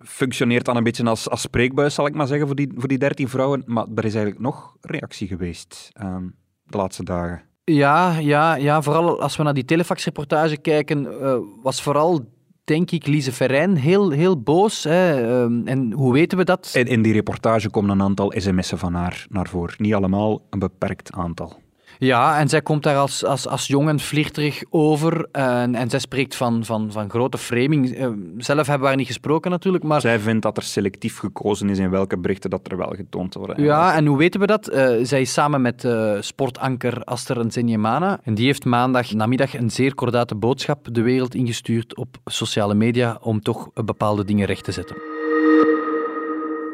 functioneert 0.00 0.64
dan 0.64 0.76
een 0.76 0.82
beetje 0.82 1.04
als, 1.04 1.28
als 1.28 1.40
spreekbuis, 1.40 1.94
zal 1.94 2.06
ik 2.06 2.14
maar 2.14 2.26
zeggen, 2.26 2.46
voor 2.46 2.56
die, 2.56 2.72
voor 2.76 2.88
die 2.88 2.98
13 2.98 3.28
vrouwen. 3.28 3.62
Maar 3.66 3.86
er 3.94 4.04
is 4.04 4.14
eigenlijk 4.14 4.44
nog 4.44 4.76
reactie 4.80 5.28
geweest 5.28 5.90
um, 6.02 6.34
de 6.64 6.76
laatste 6.76 7.04
dagen. 7.04 7.42
Ja, 7.64 8.18
ja, 8.18 8.54
ja, 8.54 8.82
vooral 8.82 9.20
als 9.20 9.36
we 9.36 9.42
naar 9.42 9.54
die 9.54 9.64
telefaxreportage 9.64 10.56
kijken, 10.56 11.04
uh, 11.04 11.36
was 11.62 11.82
vooral 11.82 12.24
denk 12.64 12.90
ik, 12.90 13.06
Lise 13.06 13.32
Verijn 13.32 13.76
heel, 13.76 14.10
heel 14.10 14.42
boos. 14.42 14.84
Hè. 14.84 15.30
Um, 15.42 15.66
en 15.66 15.92
hoe 15.92 16.12
weten 16.12 16.38
we 16.38 16.44
dat? 16.44 16.70
In, 16.74 16.86
in 16.86 17.02
die 17.02 17.12
reportage 17.12 17.70
komen 17.70 17.90
een 17.90 18.02
aantal 18.02 18.32
sms'en 18.36 18.78
van 18.78 18.94
haar 18.94 19.26
naar 19.28 19.48
voren. 19.48 19.74
Niet 19.78 19.94
allemaal, 19.94 20.46
een 20.50 20.58
beperkt 20.58 21.12
aantal. 21.12 21.61
Ja, 22.04 22.38
en 22.38 22.48
zij 22.48 22.62
komt 22.62 22.82
daar 22.82 22.96
als, 22.96 23.24
als, 23.24 23.48
als 23.48 23.66
jong 23.66 23.88
en 23.88 24.00
flirterig 24.00 24.62
over. 24.70 25.28
En, 25.32 25.74
en 25.74 25.90
zij 25.90 25.98
spreekt 25.98 26.36
van, 26.36 26.64
van, 26.64 26.92
van 26.92 27.10
grote 27.10 27.38
framing. 27.38 27.94
Eh, 27.94 28.08
zelf 28.36 28.66
hebben 28.66 28.80
we 28.80 28.86
haar 28.86 28.96
niet 28.96 29.06
gesproken 29.06 29.50
natuurlijk, 29.50 29.84
maar... 29.84 30.00
Zij 30.00 30.18
vindt 30.18 30.42
dat 30.42 30.56
er 30.56 30.62
selectief 30.62 31.18
gekozen 31.18 31.68
is 31.68 31.78
in 31.78 31.90
welke 31.90 32.18
berichten 32.18 32.50
dat 32.50 32.70
er 32.70 32.76
wel 32.76 32.92
getoond 32.96 33.34
worden. 33.34 33.62
Ja, 33.62 33.94
en 33.94 34.06
hoe 34.06 34.18
weten 34.18 34.40
we 34.40 34.46
dat? 34.46 34.72
Uh, 34.72 34.94
zij 35.02 35.20
is 35.20 35.32
samen 35.32 35.62
met 35.62 35.84
uh, 35.84 36.16
sportanker 36.20 37.04
Aster 37.04 37.46
Nzenyemana. 37.46 38.20
En 38.22 38.34
die 38.34 38.46
heeft 38.46 38.64
maandag 38.64 39.12
namiddag 39.12 39.54
een 39.54 39.70
zeer 39.70 39.94
kordate 39.94 40.34
boodschap 40.34 40.88
de 40.92 41.02
wereld 41.02 41.34
ingestuurd 41.34 41.96
op 41.96 42.16
sociale 42.24 42.74
media 42.74 43.18
om 43.20 43.40
toch 43.40 43.70
bepaalde 43.72 44.24
dingen 44.24 44.46
recht 44.46 44.64
te 44.64 44.72
zetten. 44.72 44.96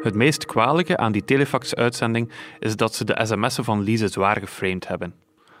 Het 0.01 0.15
meest 0.15 0.45
kwalijke 0.45 0.97
aan 0.97 1.11
die 1.11 1.23
telefax-uitzending 1.23 2.31
is 2.59 2.75
dat 2.75 2.95
ze 2.95 3.03
de 3.03 3.19
sms'en 3.23 3.63
van 3.63 3.81
Lise 3.81 4.07
zwaar 4.07 4.39
geframed 4.39 4.87
hebben. 4.87 5.13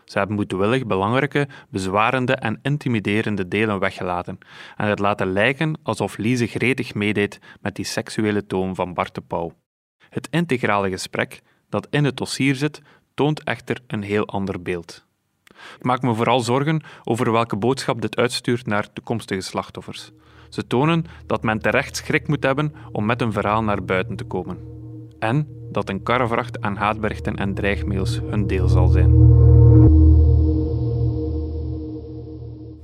Ze 0.05 0.17
hebben 0.17 0.35
moedwillig 0.35 0.85
belangrijke, 0.85 1.47
bezwarende 1.69 2.33
en 2.35 2.59
intimiderende 2.61 3.47
delen 3.47 3.79
weggelaten 3.79 4.37
en 4.77 4.87
het 4.87 4.99
laten 4.99 5.31
lijken 5.31 5.79
alsof 5.83 6.17
Lise 6.17 6.47
gretig 6.47 6.93
meedeed 6.93 7.39
met 7.61 7.75
die 7.75 7.85
seksuele 7.85 8.45
toon 8.45 8.75
van 8.75 8.93
Bart 8.93 9.15
de 9.15 9.21
Pauw. 9.21 9.53
Het 10.09 10.27
integrale 10.31 10.89
gesprek 10.89 11.41
dat 11.69 11.87
in 11.89 12.03
het 12.03 12.17
dossier 12.17 12.55
zit, 12.55 12.81
toont 13.13 13.43
echter 13.43 13.77
een 13.87 14.03
heel 14.03 14.27
ander 14.27 14.61
beeld. 14.61 15.05
Ik 15.77 15.83
maak 15.83 16.01
me 16.01 16.13
vooral 16.13 16.39
zorgen 16.39 16.83
over 17.03 17.31
welke 17.31 17.55
boodschap 17.55 18.01
dit 18.01 18.17
uitstuurt 18.17 18.65
naar 18.65 18.93
toekomstige 18.93 19.41
slachtoffers. 19.41 20.11
Ze 20.49 20.67
tonen 20.67 21.05
dat 21.25 21.43
men 21.43 21.59
terecht 21.59 21.95
schrik 21.95 22.27
moet 22.27 22.43
hebben 22.43 22.73
om 22.91 23.05
met 23.05 23.21
een 23.21 23.31
verhaal 23.31 23.63
naar 23.63 23.83
buiten 23.83 24.15
te 24.15 24.23
komen. 24.23 24.57
En 25.19 25.47
dat 25.71 25.89
een 25.89 26.03
karrevracht 26.03 26.61
aan 26.61 26.75
haatberichten 26.75 27.35
en 27.35 27.53
dreigmails 27.53 28.19
hun 28.29 28.47
deel 28.47 28.67
zal 28.67 28.87
zijn. 28.87 29.11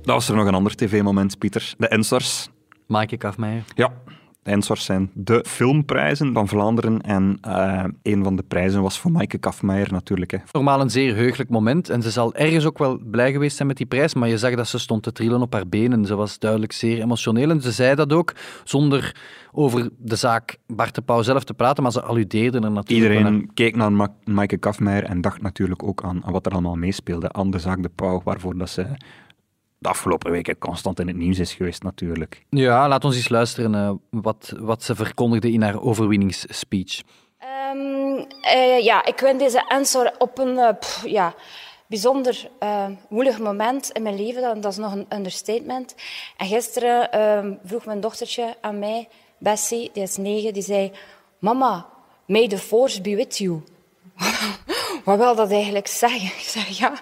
Dat 0.02 0.14
was 0.14 0.28
er 0.28 0.36
nog 0.36 0.46
een 0.46 0.54
ander 0.54 0.76
tv-moment, 0.76 1.38
Pieter. 1.38 1.74
De 1.78 1.88
Ensors. 1.88 2.50
Maaike 2.86 3.16
Kafmeijer. 3.16 3.64
Ja, 3.74 3.92
Ensors 4.46 4.84
zijn 4.84 5.10
de 5.14 5.44
filmprijzen 5.48 6.32
van 6.32 6.48
Vlaanderen. 6.48 7.00
En 7.00 7.38
uh, 7.48 7.84
een 8.02 8.24
van 8.24 8.36
de 8.36 8.42
prijzen 8.42 8.82
was 8.82 8.98
voor 8.98 9.10
Maaike 9.10 9.38
Kafmeijer 9.38 9.92
natuurlijk. 9.92 10.30
Hè. 10.30 10.38
Normaal 10.52 10.80
een 10.80 10.90
zeer 10.90 11.14
heugelijk 11.14 11.50
moment. 11.50 11.88
En 11.88 12.02
ze 12.02 12.10
zal 12.10 12.34
ergens 12.34 12.64
ook 12.64 12.78
wel 12.78 12.98
blij 13.10 13.32
geweest 13.32 13.56
zijn 13.56 13.68
met 13.68 13.76
die 13.76 13.86
prijs. 13.86 14.14
Maar 14.14 14.28
je 14.28 14.38
zag 14.38 14.54
dat 14.54 14.68
ze 14.68 14.78
stond 14.78 15.02
te 15.02 15.12
trillen 15.12 15.42
op 15.42 15.52
haar 15.52 15.68
benen. 15.68 16.04
Ze 16.04 16.14
was 16.14 16.38
duidelijk 16.38 16.72
zeer 16.72 17.00
emotioneel. 17.00 17.50
En 17.50 17.60
ze 17.60 17.72
zei 17.72 17.94
dat 17.94 18.12
ook 18.12 18.34
zonder 18.64 19.16
over 19.52 19.90
de 19.98 20.16
zaak 20.16 20.56
Bart 20.66 20.94
de 20.94 21.02
Pauw 21.02 21.22
zelf 21.22 21.44
te 21.44 21.54
praten. 21.54 21.82
Maar 21.82 21.92
ze 21.92 22.02
alludeerde 22.02 22.60
er 22.60 22.72
natuurlijk 22.72 23.12
Iedereen 23.12 23.50
keek 23.54 23.76
naar 23.76 23.92
Ma 23.92 24.14
Maaike 24.24 24.56
Kafmeijer 24.56 25.04
en 25.04 25.20
dacht 25.20 25.42
natuurlijk 25.42 25.82
ook 25.82 26.02
aan, 26.02 26.24
aan 26.24 26.32
wat 26.32 26.46
er 26.46 26.52
allemaal 26.52 26.76
meespeelde. 26.76 27.32
Aan 27.32 27.50
de 27.50 27.58
zaak 27.58 27.82
de 27.82 27.90
Pauw, 27.94 28.20
waarvoor 28.24 28.58
dat 28.58 28.70
ze 28.70 28.86
de 29.78 29.88
afgelopen 29.88 30.30
weken 30.30 30.58
constant 30.58 31.00
in 31.00 31.06
het 31.06 31.16
nieuws 31.16 31.38
is 31.38 31.54
geweest, 31.54 31.82
natuurlijk. 31.82 32.44
Ja, 32.50 32.88
laat 32.88 33.04
ons 33.04 33.16
eens 33.16 33.28
luisteren 33.28 33.74
uh, 33.74 34.20
wat, 34.22 34.52
wat 34.58 34.82
ze 34.82 34.94
verkondigde 34.94 35.52
in 35.52 35.62
haar 35.62 35.82
overwinningsspeech. 35.82 37.02
Um, 37.72 38.26
uh, 38.54 38.84
ja, 38.84 39.04
ik 39.04 39.20
win 39.20 39.38
deze 39.38 39.68
answer 39.68 40.14
op 40.18 40.38
een 40.38 40.56
uh, 40.56 40.68
pff, 40.78 41.06
ja, 41.06 41.34
bijzonder 41.86 42.50
woelig 43.08 43.38
moment 43.38 43.90
in 43.90 44.02
mijn 44.02 44.16
leven. 44.16 44.42
Dat, 44.42 44.62
dat, 44.62 44.72
is 44.72 44.78
nog 44.78 44.92
een 44.92 45.06
understatement. 45.08 45.94
En 46.36 46.46
gisteren 46.46 47.12
ehm, 47.12 47.54
vroeg 47.64 47.84
mijn 47.84 48.00
dochtertje 48.00 48.56
aan 48.60 48.78
mij, 48.78 49.08
Bessie, 49.38 49.90
die 49.92 50.02
is 50.02 50.16
negen, 50.16 50.52
die 50.52 50.62
zei... 50.62 50.92
Mama, 51.38 51.86
may 52.26 52.48
the 52.48 52.58
force 52.58 53.00
be 53.00 53.16
with 53.16 53.38
you. 53.38 53.62
wat 55.06 55.18
wil 55.18 55.34
dat 55.34 55.50
eigenlijk 55.50 55.86
zeggen? 55.86 56.26
Ik 56.38 56.46
zeg, 56.46 56.78
ja, 56.78 56.92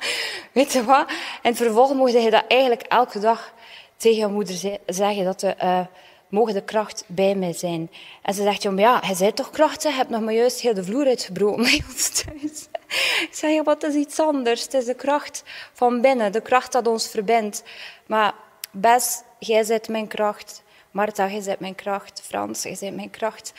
weet 0.52 0.72
je 0.72 0.84
wat? 0.84 1.10
En 1.42 1.54
vervolgens 1.54 1.98
mocht 1.98 2.12
je 2.12 2.30
dat 2.30 2.44
eigenlijk 2.48 2.82
elke 2.82 3.18
dag 3.18 3.52
tegen 3.96 4.18
je 4.18 4.26
moeder 4.26 4.78
zeggen, 4.86 5.24
dat 5.24 5.40
de, 5.40 5.54
uh, 5.62 5.80
mogen 6.28 6.54
de 6.54 6.62
kracht 6.62 7.04
bij 7.06 7.34
mij 7.34 7.52
zijn. 7.52 7.90
En 8.22 8.34
ze 8.34 8.42
zegt, 8.42 8.62
ja, 8.62 8.72
ja, 8.76 9.00
hij 9.04 9.14
zei 9.14 9.32
toch 9.32 9.50
kracht, 9.50 9.82
je 9.82 9.90
hebt 9.90 10.10
nog 10.10 10.20
maar 10.20 10.34
juist 10.34 10.60
heel 10.60 10.74
de 10.74 10.84
vloer 10.84 11.06
uitgebroken 11.06 11.62
bij 11.62 11.82
ons 11.88 12.08
thuis. 12.08 12.68
Ik 13.28 13.28
zeg, 13.30 13.62
wat 13.62 13.82
is 13.82 13.94
iets 13.94 14.20
anders? 14.20 14.62
Het 14.62 14.74
is 14.74 14.84
de 14.84 14.94
kracht 14.94 15.42
van 15.72 16.00
binnen, 16.00 16.32
de 16.32 16.40
kracht 16.40 16.72
dat 16.72 16.86
ons 16.86 17.08
verbindt. 17.08 17.62
Maar 18.06 18.34
Bes, 18.70 19.22
jij 19.38 19.64
bent 19.66 19.88
mijn 19.88 20.06
kracht. 20.06 20.62
Marta, 20.90 21.28
jij 21.28 21.42
bent 21.44 21.60
mijn 21.60 21.74
kracht. 21.74 22.20
Frans, 22.24 22.62
jij 22.62 22.76
bent 22.80 22.96
mijn 22.96 23.10
kracht. 23.10 23.52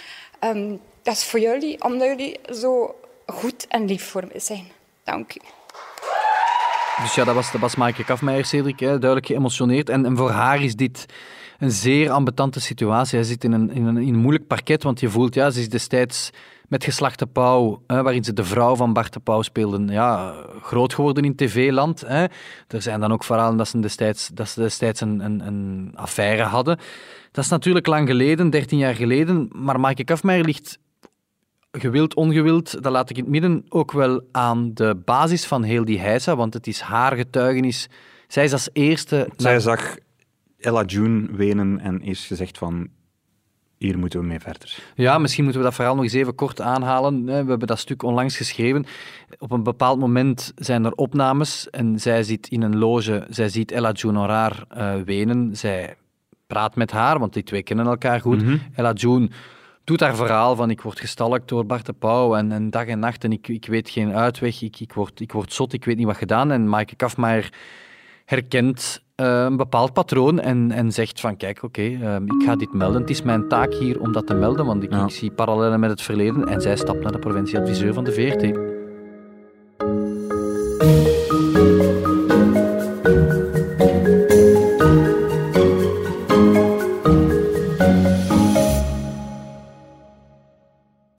Um, 0.44 0.82
dat 1.02 1.16
is 1.16 1.24
voor 1.24 1.40
jullie, 1.40 1.84
omdat 1.84 2.08
jullie 2.08 2.40
zo 2.54 2.96
goed 3.26 3.68
en 3.68 3.86
lief 3.86 4.10
voor 4.10 4.24
me 4.34 4.40
zijn. 4.40 4.66
Dank 5.04 5.36
u. 5.36 5.40
Dus 7.02 7.16
ja, 7.16 7.24
dat 7.24 7.36
was, 7.36 7.52
dat 7.52 7.62
was 7.62 7.76
Maaike 7.76 8.04
Kafmeijer, 8.04 8.46
Cedric, 8.46 8.80
hè, 8.80 8.88
duidelijk 8.88 9.26
geëmotioneerd. 9.26 9.90
En, 9.90 10.06
en 10.06 10.18
voor 10.18 10.30
haar 10.30 10.64
is 10.64 10.76
dit 10.76 11.06
een 11.60 11.72
zeer 11.72 12.10
ambetante 12.10 12.60
situatie. 12.60 13.18
Hij 13.18 13.28
zit 13.28 13.44
in 13.44 13.52
een, 13.52 13.72
in, 13.72 13.86
een, 13.86 13.98
in 13.98 14.16
moeilijk 14.16 14.48
parket, 14.48 14.84
want 14.84 15.00
je 15.00 15.10
voelt, 15.10 15.34
ja, 15.34 15.50
ze 15.50 15.60
is 15.60 15.70
destijds 15.70 16.30
met 16.68 16.84
Geslachte 16.84 17.28
Pauw, 17.28 17.82
hè, 17.88 18.04
waarin 18.04 18.24
ze 18.24 18.34
de 18.34 18.44
vrouw 18.44 18.76
van 18.76 18.94
Bart 18.94 19.14
de 19.14 19.20
Pauw 19.20 19.42
speelden, 19.42 19.88
ja, 19.88 20.34
groot 20.62 20.94
geworden 20.94 21.24
in 21.24 21.36
tv-land. 21.36 22.04
Er 22.68 22.82
zijn 22.82 23.00
dan 23.00 23.14
ook 23.14 23.24
verhalen 23.24 23.58
dat 23.58 23.68
ze 23.68 23.80
destijds, 23.80 24.30
dat 24.34 24.50
ze 24.50 24.62
destijds 24.62 25.02
een, 25.02 25.20
een, 25.20 25.48
een 25.48 25.92
affaire 25.96 26.44
hadden. 26.44 26.78
Dat 27.32 27.44
is 27.44 27.50
natuurlijk 27.50 27.88
lang 27.88 28.08
geleden, 28.08 28.50
13 28.50 28.78
jaar 28.78 28.96
geleden, 28.96 29.50
maar 29.52 29.80
Maaike 29.80 30.04
Kafmeijer 30.04 30.46
ligt 30.46 30.78
gewild, 31.80 32.14
ongewild, 32.14 32.84
dat 32.84 32.92
laat 32.92 33.10
ik 33.10 33.18
in 33.18 33.24
het 33.24 33.32
midden 33.32 33.66
ook 33.70 33.92
wel 33.92 34.22
aan 34.32 34.74
de 34.74 35.02
basis 35.06 35.46
van 35.46 35.64
heel 35.64 35.86
die 35.86 36.00
heisa, 36.00 36.36
want 36.36 36.54
het 36.54 36.68
is 36.68 36.80
haar 36.80 37.16
getuigenis. 37.16 37.90
Zij 38.28 38.44
is 38.44 38.52
als 38.52 38.70
eerste... 38.74 39.28
Zij 39.38 39.52
naar... 39.52 39.62
zag 39.62 39.98
Ella 40.60 40.84
June 40.84 41.28
wenen 41.32 41.80
en 41.80 42.02
is 42.02 42.28
gezegd 42.28 42.58
van 42.58 42.90
hier 43.78 43.98
moeten 43.98 44.20
we 44.20 44.26
mee 44.26 44.40
verder. 44.40 44.78
Ja, 44.96 45.18
misschien 45.18 45.44
moeten 45.44 45.62
we 45.62 45.68
dat 45.68 45.76
verhaal 45.76 45.96
nog 45.96 46.04
eens 46.04 46.14
even 46.14 46.36
kort 46.36 46.62
aanhalen. 46.62 47.26
We 47.26 47.32
hebben 47.32 47.60
dat 47.60 47.80
stuk 47.80 48.04
onlangs 48.04 48.38
geschreven. 48.38 48.86
Op 49.38 49.52
een 49.52 49.64
bepaald 49.64 50.00
moment 50.00 50.52
zijn 50.56 50.86
er 50.86 50.92
opnames 50.92 51.70
en 51.70 52.00
zij 52.00 52.24
zit 52.24 52.48
in 52.48 52.62
een 52.62 52.78
loge, 52.78 53.26
zij 53.30 53.50
ziet 53.50 53.72
Ella 53.72 53.92
June 53.92 54.20
Horar 54.20 54.66
uh, 54.78 54.94
wenen. 55.02 55.58
Zij 55.58 55.96
praat 56.48 56.76
met 56.76 56.92
haar, 56.92 57.20
want 57.20 57.34
die 57.34 57.44
twee 57.44 57.64
kennen 57.64 57.86
elkaar 57.86 58.22
goed. 58.22 58.42
Mm 58.42 58.48
-hmm. 58.48 58.62
Ella 58.76 58.94
June 58.94 59.30
doet 59.86 60.00
haar 60.00 60.16
verhaal 60.16 60.56
van 60.56 60.70
ik 60.70 60.82
word 60.82 61.00
gestalkt 61.00 61.50
door 61.50 61.66
Bart 61.66 61.86
de 61.86 61.94
Pauw 61.94 62.36
en, 62.36 62.52
en 62.52 62.70
dag 62.70 62.86
en 62.86 63.00
nacht 63.00 63.24
en 63.24 63.32
ik, 63.32 63.48
ik 63.48 63.66
weet 63.66 63.90
geen 63.90 64.14
uitweg, 64.14 64.62
ik, 64.62 64.80
ik, 64.80 64.94
word, 64.94 65.20
ik 65.20 65.32
word 65.32 65.54
zot, 65.54 65.74
ik 65.74 65.86
weet 65.86 65.98
niet 65.98 66.06
wat 66.06 66.18
gedaan. 66.18 66.52
En 66.52 66.70
Maaike 66.70 66.96
Kafmaier 66.96 67.54
herkent 68.26 69.04
uh, 69.16 69.44
een 69.44 69.58
bepaald 69.58 69.94
patroon 69.94 70.40
en, 70.40 70.72
en 70.72 70.92
zegt 70.92 71.20
van 71.20 71.38
kijk, 71.38 71.64
oké, 71.64 71.82
okay, 71.82 72.20
uh, 72.20 72.26
ik 72.26 72.46
ga 72.46 72.56
dit 72.56 72.74
melden. 72.74 73.02
Het 73.02 73.10
is 73.10 73.22
mijn 73.22 73.48
taak 73.48 73.74
hier 73.74 74.00
om 74.00 74.12
dat 74.12 74.28
te 74.28 74.34
melden, 74.34 74.66
want 74.66 74.84
ik, 74.84 74.92
ja. 74.92 75.04
ik 75.04 75.10
zie 75.10 75.32
parallellen 75.32 75.80
met 75.80 75.90
het 75.90 76.02
verleden. 76.02 76.48
En 76.48 76.62
zij 76.62 76.76
stapt 76.76 77.02
naar 77.02 77.12
de 77.12 77.20
provincieadviseur 77.20 77.94
van 77.94 78.04
de 78.04 78.12
VRT. 78.12 78.75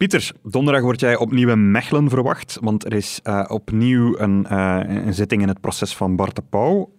Pieter, 0.06 0.32
donderdag 0.42 0.82
word 0.82 1.00
jij 1.00 1.16
opnieuw 1.16 1.48
in 1.48 1.70
Mechelen 1.70 2.08
verwacht, 2.08 2.58
want 2.60 2.84
er 2.84 2.92
is 2.92 3.20
uh, 3.24 3.44
opnieuw 3.48 4.18
een, 4.18 4.46
uh, 4.50 4.80
een 4.86 5.14
zitting 5.14 5.42
in 5.42 5.48
het 5.48 5.60
proces 5.60 5.96
van 5.96 6.16
Bart 6.16 6.36
de 6.36 6.42
Pauw. 6.50 6.92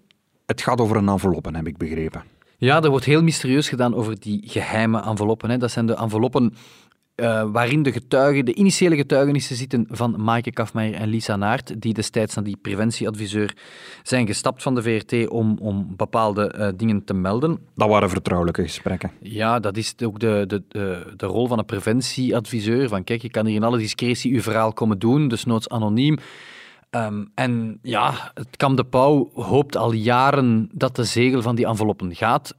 Het 0.45 0.61
gaat 0.61 0.81
over 0.81 0.97
een 0.97 1.09
enveloppen, 1.09 1.55
heb 1.55 1.67
ik 1.67 1.77
begrepen. 1.77 2.23
Ja, 2.57 2.81
er 2.81 2.89
wordt 2.89 3.05
heel 3.05 3.23
mysterieus 3.23 3.69
gedaan 3.69 3.95
over 3.95 4.19
die 4.19 4.41
geheime 4.45 5.01
enveloppen. 5.01 5.49
Hè. 5.49 5.57
Dat 5.57 5.71
zijn 5.71 5.85
de 5.85 5.95
enveloppen 5.95 6.53
uh, 7.21 7.43
waarin 7.51 7.83
de 7.83 7.91
getuigen, 7.91 8.45
de 8.45 8.53
initiële 8.53 8.95
getuigenissen 8.95 9.55
zitten 9.55 9.85
van 9.89 10.23
Maaike 10.23 10.51
Kafmeijer 10.51 10.95
en 10.95 11.07
Lisa 11.07 11.35
Naert, 11.35 11.81
die 11.81 11.93
destijds 11.93 12.35
naar 12.35 12.43
die 12.43 12.57
preventieadviseur 12.61 13.55
zijn 14.03 14.27
gestapt 14.27 14.63
van 14.63 14.75
de 14.75 14.81
VRT 14.81 15.29
om, 15.29 15.57
om 15.61 15.93
bepaalde 15.95 16.55
uh, 16.57 16.67
dingen 16.75 17.03
te 17.03 17.13
melden. 17.13 17.59
Dat 17.75 17.89
waren 17.89 18.09
vertrouwelijke 18.09 18.61
gesprekken. 18.61 19.11
Ja, 19.21 19.59
dat 19.59 19.77
is 19.77 19.93
ook 20.03 20.19
de, 20.19 20.43
de, 20.47 20.63
de, 20.67 21.13
de, 21.15 21.25
rol 21.25 21.47
van 21.47 21.59
een 21.59 21.65
preventieadviseur. 21.65 22.87
Van 22.89 23.03
kijk, 23.03 23.21
je 23.21 23.29
kan 23.29 23.45
hier 23.45 23.55
in 23.55 23.63
alle 23.63 23.77
discretie 23.77 24.33
uw 24.33 24.41
verhaal 24.41 24.73
komen 24.73 24.99
doen, 24.99 25.27
dus 25.27 25.45
noods 25.45 25.69
anoniem. 25.69 26.17
Um, 26.91 27.31
en 27.35 27.79
ja, 27.81 28.31
het 28.33 28.57
Kam 28.57 28.75
de 28.75 28.85
Pauw 28.85 29.29
hoopt 29.33 29.75
al 29.75 29.91
jaren 29.91 30.69
dat 30.73 30.95
de 30.95 31.03
zegel 31.03 31.41
van 31.41 31.55
die 31.55 31.67
enveloppen 31.67 32.15
gaat, 32.15 32.55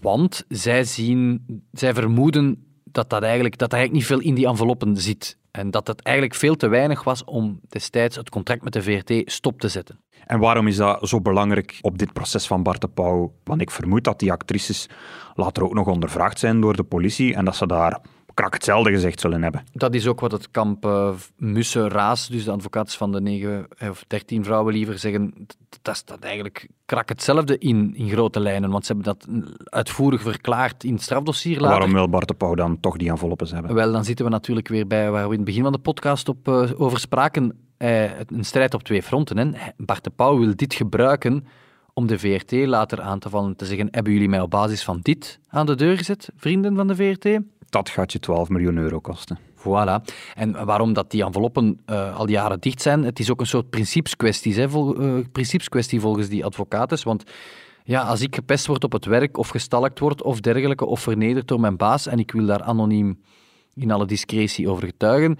want 0.00 0.44
zij, 0.48 0.84
zien, 0.84 1.44
zij 1.72 1.94
vermoeden 1.94 2.64
dat, 2.94 3.10
dat, 3.10 3.22
eigenlijk, 3.22 3.58
dat 3.58 3.72
er 3.72 3.78
eigenlijk 3.78 4.08
niet 4.08 4.18
veel 4.18 4.28
in 4.28 4.34
die 4.34 4.46
enveloppen 4.46 4.96
zit. 4.96 5.38
En 5.50 5.70
dat 5.70 5.86
het 5.86 6.02
eigenlijk 6.02 6.36
veel 6.36 6.56
te 6.56 6.68
weinig 6.68 7.04
was 7.04 7.24
om 7.24 7.60
destijds 7.68 8.16
het 8.16 8.30
contract 8.30 8.62
met 8.62 8.72
de 8.72 8.82
VRT 8.82 9.32
stop 9.32 9.60
te 9.60 9.68
zetten. 9.68 10.00
En 10.26 10.38
waarom 10.38 10.66
is 10.66 10.76
dat 10.76 11.08
zo 11.08 11.20
belangrijk 11.20 11.78
op 11.80 11.98
dit 11.98 12.12
proces 12.12 12.46
van 12.46 12.62
Bart 12.62 12.80
de 12.80 12.88
Pauw? 12.88 13.32
Want 13.44 13.60
ik 13.60 13.70
vermoed 13.70 14.04
dat 14.04 14.18
die 14.18 14.32
actrices 14.32 14.88
later 15.34 15.64
ook 15.64 15.74
nog 15.74 15.86
ondervraagd 15.86 16.38
zijn 16.38 16.60
door 16.60 16.76
de 16.76 16.82
politie 16.82 17.34
en 17.34 17.44
dat 17.44 17.56
ze 17.56 17.66
daar 17.66 18.00
krak 18.34 18.52
hetzelfde 18.52 18.90
gezegd 18.90 19.20
zullen 19.20 19.42
hebben. 19.42 19.64
Dat 19.72 19.94
is 19.94 20.06
ook 20.06 20.20
wat 20.20 20.32
het 20.32 20.50
kamp 20.50 20.86
uh, 20.86 21.10
Mussen-Raas, 21.36 22.28
dus 22.28 22.44
de 22.44 22.50
advocaten 22.50 22.98
van 22.98 23.12
de 23.12 23.20
9 23.20 23.66
eh, 23.78 23.90
of 23.90 24.04
13 24.06 24.44
vrouwen 24.44 24.72
liever, 24.72 24.98
zeggen. 24.98 25.46
Dat 25.82 25.96
staat 25.96 26.20
eigenlijk 26.20 26.68
krak 26.86 27.08
hetzelfde 27.08 27.58
in, 27.58 27.94
in 27.96 28.08
grote 28.08 28.40
lijnen, 28.40 28.70
want 28.70 28.86
ze 28.86 28.92
hebben 28.92 29.16
dat 29.16 29.28
uitvoerig 29.64 30.22
verklaard 30.22 30.84
in 30.84 30.92
het 30.92 31.02
strafdossier 31.02 31.60
later. 31.60 31.68
Waarom 31.68 31.92
wil 31.92 32.08
Bart 32.08 32.28
de 32.28 32.34
Pauw 32.34 32.54
dan 32.54 32.80
toch 32.80 32.96
die 32.96 33.10
enveloppes 33.10 33.50
hebben? 33.50 33.74
Wel, 33.74 33.92
dan 33.92 34.04
zitten 34.04 34.24
we 34.24 34.30
natuurlijk 34.30 34.68
weer 34.68 34.86
bij 34.86 35.10
waar 35.10 35.24
we 35.24 35.30
in 35.30 35.36
het 35.36 35.44
begin 35.44 35.62
van 35.62 35.72
de 35.72 35.78
podcast 35.78 36.28
op, 36.28 36.48
uh, 36.48 36.70
over 36.76 36.98
spraken. 36.98 37.58
Uh, 37.78 38.18
een 38.18 38.44
strijd 38.44 38.74
op 38.74 38.82
twee 38.82 39.02
fronten. 39.02 39.38
Hè. 39.38 39.70
Bart 39.76 40.04
de 40.04 40.10
Pauw 40.10 40.38
wil 40.38 40.56
dit 40.56 40.74
gebruiken 40.74 41.46
om 41.94 42.06
de 42.06 42.18
VRT 42.18 42.52
later 42.52 43.00
aan 43.00 43.18
te 43.18 43.28
vallen 43.30 43.48
en 43.48 43.56
te 43.56 43.66
zeggen: 43.66 43.88
Hebben 43.90 44.12
jullie 44.12 44.28
mij 44.28 44.40
op 44.40 44.50
basis 44.50 44.84
van 44.84 44.98
dit 45.02 45.40
aan 45.48 45.66
de 45.66 45.74
deur 45.74 45.96
gezet, 45.96 46.30
vrienden 46.36 46.76
van 46.76 46.86
de 46.86 46.94
VRT? 46.94 47.38
Dat 47.74 47.88
gaat 47.88 48.12
je 48.12 48.18
12 48.18 48.48
miljoen 48.48 48.76
euro 48.76 49.00
kosten. 49.00 49.38
Voilà. 49.56 50.14
En 50.34 50.64
waarom 50.64 50.92
dat 50.92 51.10
die 51.10 51.24
enveloppen 51.24 51.80
uh, 51.86 52.16
al 52.16 52.28
jaren 52.28 52.60
dicht 52.60 52.82
zijn, 52.82 53.04
het 53.04 53.18
is 53.18 53.30
ook 53.30 53.40
een 53.40 53.46
soort 53.46 53.70
principeskwestie, 53.70 54.54
hè, 54.54 54.68
vol, 54.68 54.96
principeskwestie 55.32 56.00
volgens 56.00 56.28
die 56.28 56.44
advocaten. 56.44 56.98
Want 57.04 57.24
ja, 57.84 58.02
als 58.02 58.20
ik 58.20 58.34
gepest 58.34 58.66
word 58.66 58.84
op 58.84 58.92
het 58.92 59.04
werk 59.04 59.36
of 59.38 59.48
gestalkt 59.48 59.98
word 59.98 60.22
of 60.22 60.40
dergelijke, 60.40 60.84
of 60.84 61.00
vernederd 61.00 61.48
door 61.48 61.60
mijn 61.60 61.76
baas 61.76 62.06
en 62.06 62.18
ik 62.18 62.32
wil 62.32 62.46
daar 62.46 62.62
anoniem 62.62 63.20
in 63.74 63.90
alle 63.90 64.06
discretie 64.06 64.68
over 64.68 64.86
getuigen, 64.86 65.38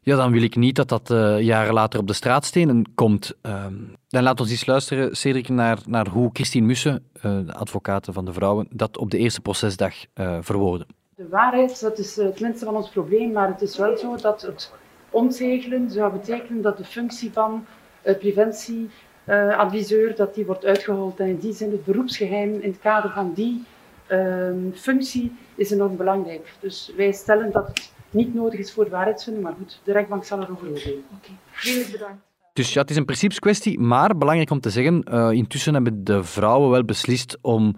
ja, 0.00 0.16
dan 0.16 0.32
wil 0.32 0.42
ik 0.42 0.56
niet 0.56 0.76
dat 0.76 0.88
dat 0.88 1.10
uh, 1.10 1.40
jaren 1.40 1.74
later 1.74 2.00
op 2.00 2.06
de 2.06 2.12
straatstenen 2.12 2.94
komt. 2.94 3.32
Ehm, 3.42 3.74
dan 4.08 4.22
laat 4.22 4.40
ons 4.40 4.50
eens 4.50 4.66
luisteren, 4.66 5.16
Cedric, 5.16 5.48
naar, 5.48 5.78
naar 5.86 6.08
hoe 6.08 6.30
Christine 6.32 6.66
Mussen, 6.66 7.02
de 7.22 7.54
advocaat 7.54 8.08
van 8.10 8.24
de 8.24 8.32
vrouwen, 8.32 8.66
dat 8.70 8.98
op 8.98 9.10
de 9.10 9.18
eerste 9.18 9.40
procesdag 9.40 9.94
verwoordde. 10.40 10.86
De 11.18 11.28
waarheid, 11.28 11.80
dat 11.80 11.98
is 11.98 12.16
het 12.16 12.40
minste 12.40 12.64
van 12.64 12.76
ons 12.76 12.88
probleem, 12.88 13.32
maar 13.32 13.48
het 13.48 13.62
is 13.62 13.76
wel 13.76 13.96
zo 13.96 14.16
dat 14.16 14.42
het 14.42 14.72
ontzegelen 15.10 15.90
zou 15.90 16.12
betekenen 16.12 16.62
dat 16.62 16.76
de 16.76 16.84
functie 16.84 17.32
van 17.32 17.66
uh, 18.04 18.18
preventieadviseur, 18.18 20.10
uh, 20.10 20.16
dat 20.16 20.34
die 20.34 20.46
wordt 20.46 20.64
uitgehold. 20.64 21.20
En 21.20 21.26
in 21.26 21.38
die 21.38 21.52
zin 21.52 21.70
het 21.70 21.84
beroepsgeheim 21.84 22.54
in 22.60 22.70
het 22.70 22.78
kader 22.80 23.10
van 23.10 23.32
die 23.34 23.64
uh, 24.08 24.50
functie 24.74 25.32
is 25.54 25.70
enorm 25.70 25.96
belangrijk. 25.96 26.52
Dus 26.60 26.92
wij 26.96 27.12
stellen 27.12 27.52
dat 27.52 27.66
het 27.66 27.92
niet 28.10 28.34
nodig 28.34 28.60
is 28.60 28.72
voor 28.72 28.88
waarheidsvinding, 28.88 29.44
maar 29.44 29.54
goed, 29.58 29.80
de 29.84 29.92
rechtbank 29.92 30.24
zal 30.24 30.42
erover 30.42 30.68
oordelen. 30.68 31.04
Oké, 31.16 31.30
okay. 31.62 31.90
bedankt. 31.92 32.26
Dus 32.52 32.72
ja, 32.72 32.80
het 32.80 32.90
is 32.90 32.96
een 32.96 33.04
principeskwestie, 33.04 33.80
maar 33.80 34.16
belangrijk 34.16 34.50
om 34.50 34.60
te 34.60 34.70
zeggen, 34.70 35.04
uh, 35.10 35.30
intussen 35.30 35.74
hebben 35.74 36.04
de 36.04 36.24
vrouwen 36.24 36.70
wel 36.70 36.84
beslist 36.84 37.38
om 37.40 37.76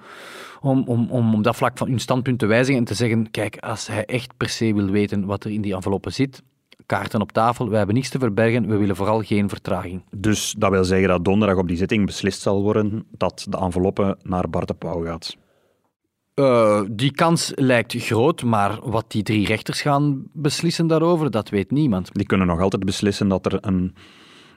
om, 0.61 0.83
om, 0.87 1.11
om 1.11 1.35
op 1.35 1.45
dat 1.45 1.57
vlak 1.57 1.79
van 1.79 1.89
hun 1.89 1.99
standpunt 1.99 2.39
te 2.39 2.47
wijzigen 2.47 2.81
en 2.81 2.87
te 2.87 2.95
zeggen, 2.95 3.31
kijk, 3.31 3.57
als 3.57 3.87
hij 3.87 4.05
echt 4.05 4.37
per 4.37 4.49
se 4.49 4.75
wil 4.75 4.87
weten 4.87 5.27
wat 5.27 5.45
er 5.45 5.51
in 5.51 5.61
die 5.61 5.75
enveloppen 5.75 6.13
zit, 6.13 6.43
kaarten 6.87 7.21
op 7.21 7.33
tafel, 7.33 7.69
we 7.69 7.77
hebben 7.77 7.95
niets 7.95 8.09
te 8.09 8.19
verbergen, 8.19 8.69
we 8.69 8.77
willen 8.77 8.97
vooral 8.97 9.23
geen 9.23 9.49
vertraging. 9.49 10.03
Dus 10.11 10.55
dat 10.59 10.71
wil 10.71 10.85
zeggen 10.85 11.09
dat 11.09 11.25
donderdag 11.25 11.59
op 11.59 11.69
die 11.69 11.77
zitting 11.77 12.07
beslist 12.07 12.41
zal 12.41 12.63
worden 12.63 13.07
dat 13.11 13.47
de 13.49 13.59
enveloppen 13.59 14.19
naar 14.23 14.51
Bart 14.51 14.69
de 14.69 14.75
Pauw 14.75 15.05
gaat? 15.05 15.37
Uh, 16.35 16.83
die 16.91 17.13
kans 17.13 17.53
lijkt 17.55 17.95
groot, 17.95 18.43
maar 18.43 18.79
wat 18.83 19.11
die 19.11 19.23
drie 19.23 19.47
rechters 19.47 19.83
gaan 19.83 20.23
beslissen 20.33 20.87
daarover, 20.87 21.31
dat 21.31 21.49
weet 21.49 21.71
niemand. 21.71 22.09
Die 22.13 22.27
kunnen 22.27 22.47
nog 22.47 22.61
altijd 22.61 22.85
beslissen 22.85 23.29
dat 23.29 23.47
er 23.47 23.59
een 23.61 23.95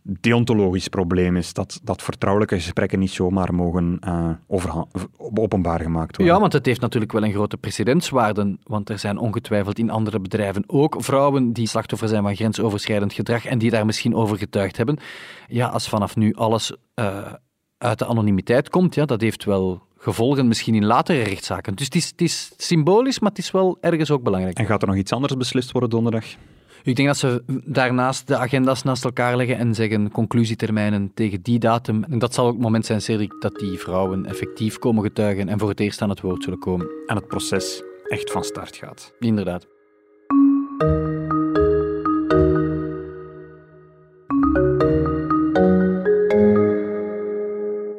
deontologisch 0.04 0.88
probleem 0.88 1.36
is. 1.36 1.54
Dat, 1.54 1.80
dat 1.84 2.02
vertrouwelijke 2.02 2.56
gesprekken 2.56 3.00
niet 3.00 3.12
zomaar 3.12 3.54
mogen 3.54 4.00
uh, 4.08 4.30
over, 4.48 4.86
openbaar 5.18 5.82
gemaakt 5.82 6.18
worden. 6.18 6.36
Ja, 6.36 6.42
want 6.42 6.54
het 6.54 6.66
heeft 6.66 6.82
natuurlijk 6.82 7.12
wel 7.12 7.24
een 7.24 7.32
grote 7.32 7.58
precedentswaarde. 7.58 8.58
Want 8.64 8.90
er 8.90 9.00
zijn 9.00 9.18
ongetwijfeld 9.18 9.80
in 9.80 9.90
andere 9.90 10.20
bedrijven 10.20 10.64
ook 10.68 10.96
vrouwen 10.98 11.54
die 11.54 11.68
slachtoffer 11.68 12.08
zijn 12.08 12.24
van 12.24 12.36
grensoverschrijdend 12.36 13.14
gedrag 13.14 13.46
en 13.46 13.58
die 13.58 13.70
daar 13.70 13.86
misschien 13.86 14.16
over 14.16 14.38
getuigd 14.38 14.78
hebben. 14.78 14.98
Ja, 15.48 15.68
als 15.68 15.90
vanaf 15.90 16.16
nu 16.16 16.34
alles 16.34 16.76
uh, 16.96 17.34
uit 17.78 18.00
de 18.00 18.06
anonimiteit 18.06 18.70
komt, 18.70 18.96
ja, 18.96 19.06
dat 19.06 19.22
heeft 19.22 19.44
wel 19.44 19.82
gevolgen 19.98 20.48
misschien 20.48 20.76
in 20.76 20.86
latere 20.86 21.22
rechtszaken. 21.22 21.76
Dus 21.76 21.86
het 21.86 21.96
is, 21.96 22.10
het 22.10 22.22
is 22.22 22.52
symbolisch, 22.58 23.20
maar 23.20 23.30
het 23.30 23.40
is 23.40 23.52
wel 23.52 23.78
ergens 23.82 24.12
ook 24.12 24.24
belangrijk. 24.24 24.58
En 24.58 24.66
gaat 24.66 24.82
er 24.82 24.88
nog 24.88 24.98
iets 24.98 25.12
anders 25.12 25.38
beslist 25.38 25.72
worden 25.72 25.90
donderdag? 25.90 26.26
Ik 26.86 26.96
denk 26.96 27.08
dat 27.08 27.18
ze 27.18 27.44
daarnaast 27.66 28.28
de 28.28 28.38
agenda's 28.38 28.84
naast 28.84 29.04
elkaar 29.04 29.38
leggen 29.38 29.58
en 29.58 29.74
zeggen 29.74 30.12
conclusietermijnen 30.12 31.12
tegen 31.14 31.42
die 31.42 31.60
datum. 31.60 32.04
En 32.04 32.20
dat 32.20 32.34
zal 32.34 32.46
ook 32.46 32.54
het 32.54 32.62
moment 32.62 32.86
zijn, 32.86 33.02
Cedric, 33.02 33.34
dat 33.40 33.56
die 33.56 33.80
vrouwen 33.80 34.26
effectief 34.26 34.80
komen 34.80 35.04
getuigen 35.04 35.50
en 35.50 35.60
voor 35.60 35.70
het 35.70 35.80
eerst 35.80 36.02
aan 36.02 36.10
het 36.10 36.22
woord 36.22 36.44
zullen 36.44 36.60
komen. 36.60 36.88
En 37.06 37.16
het 37.16 37.28
proces 37.28 37.84
echt 38.08 38.32
van 38.32 38.44
start 38.44 38.76
gaat. 38.76 39.14
Inderdaad. 39.20 39.68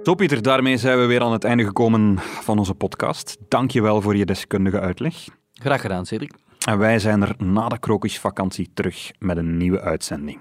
Zo 0.03 0.15
Pieter, 0.15 0.43
daarmee 0.43 0.77
zijn 0.77 0.99
we 0.99 1.05
weer 1.07 1.21
aan 1.21 1.33
het 1.33 1.45
einde 1.45 1.65
gekomen 1.65 2.19
van 2.19 2.59
onze 2.59 2.75
podcast. 2.75 3.37
Dank 3.49 3.71
je 3.71 3.83
wel 3.83 4.01
voor 4.01 4.17
je 4.17 4.25
deskundige 4.25 4.81
uitleg. 4.81 5.15
Graag 5.53 5.81
gedaan, 5.81 6.07
Cedric. 6.07 6.44
En 6.65 6.79
wij 6.79 6.99
zijn 6.99 7.23
er 7.23 7.35
na 7.45 7.69
de 7.69 7.79
krokusvakantie 7.79 8.71
terug 8.75 9.13
met 9.19 9.37
een 9.37 9.57
nieuwe 9.57 9.81
uitzending. 9.81 10.41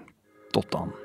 Tot 0.49 0.71
dan. 0.71 1.02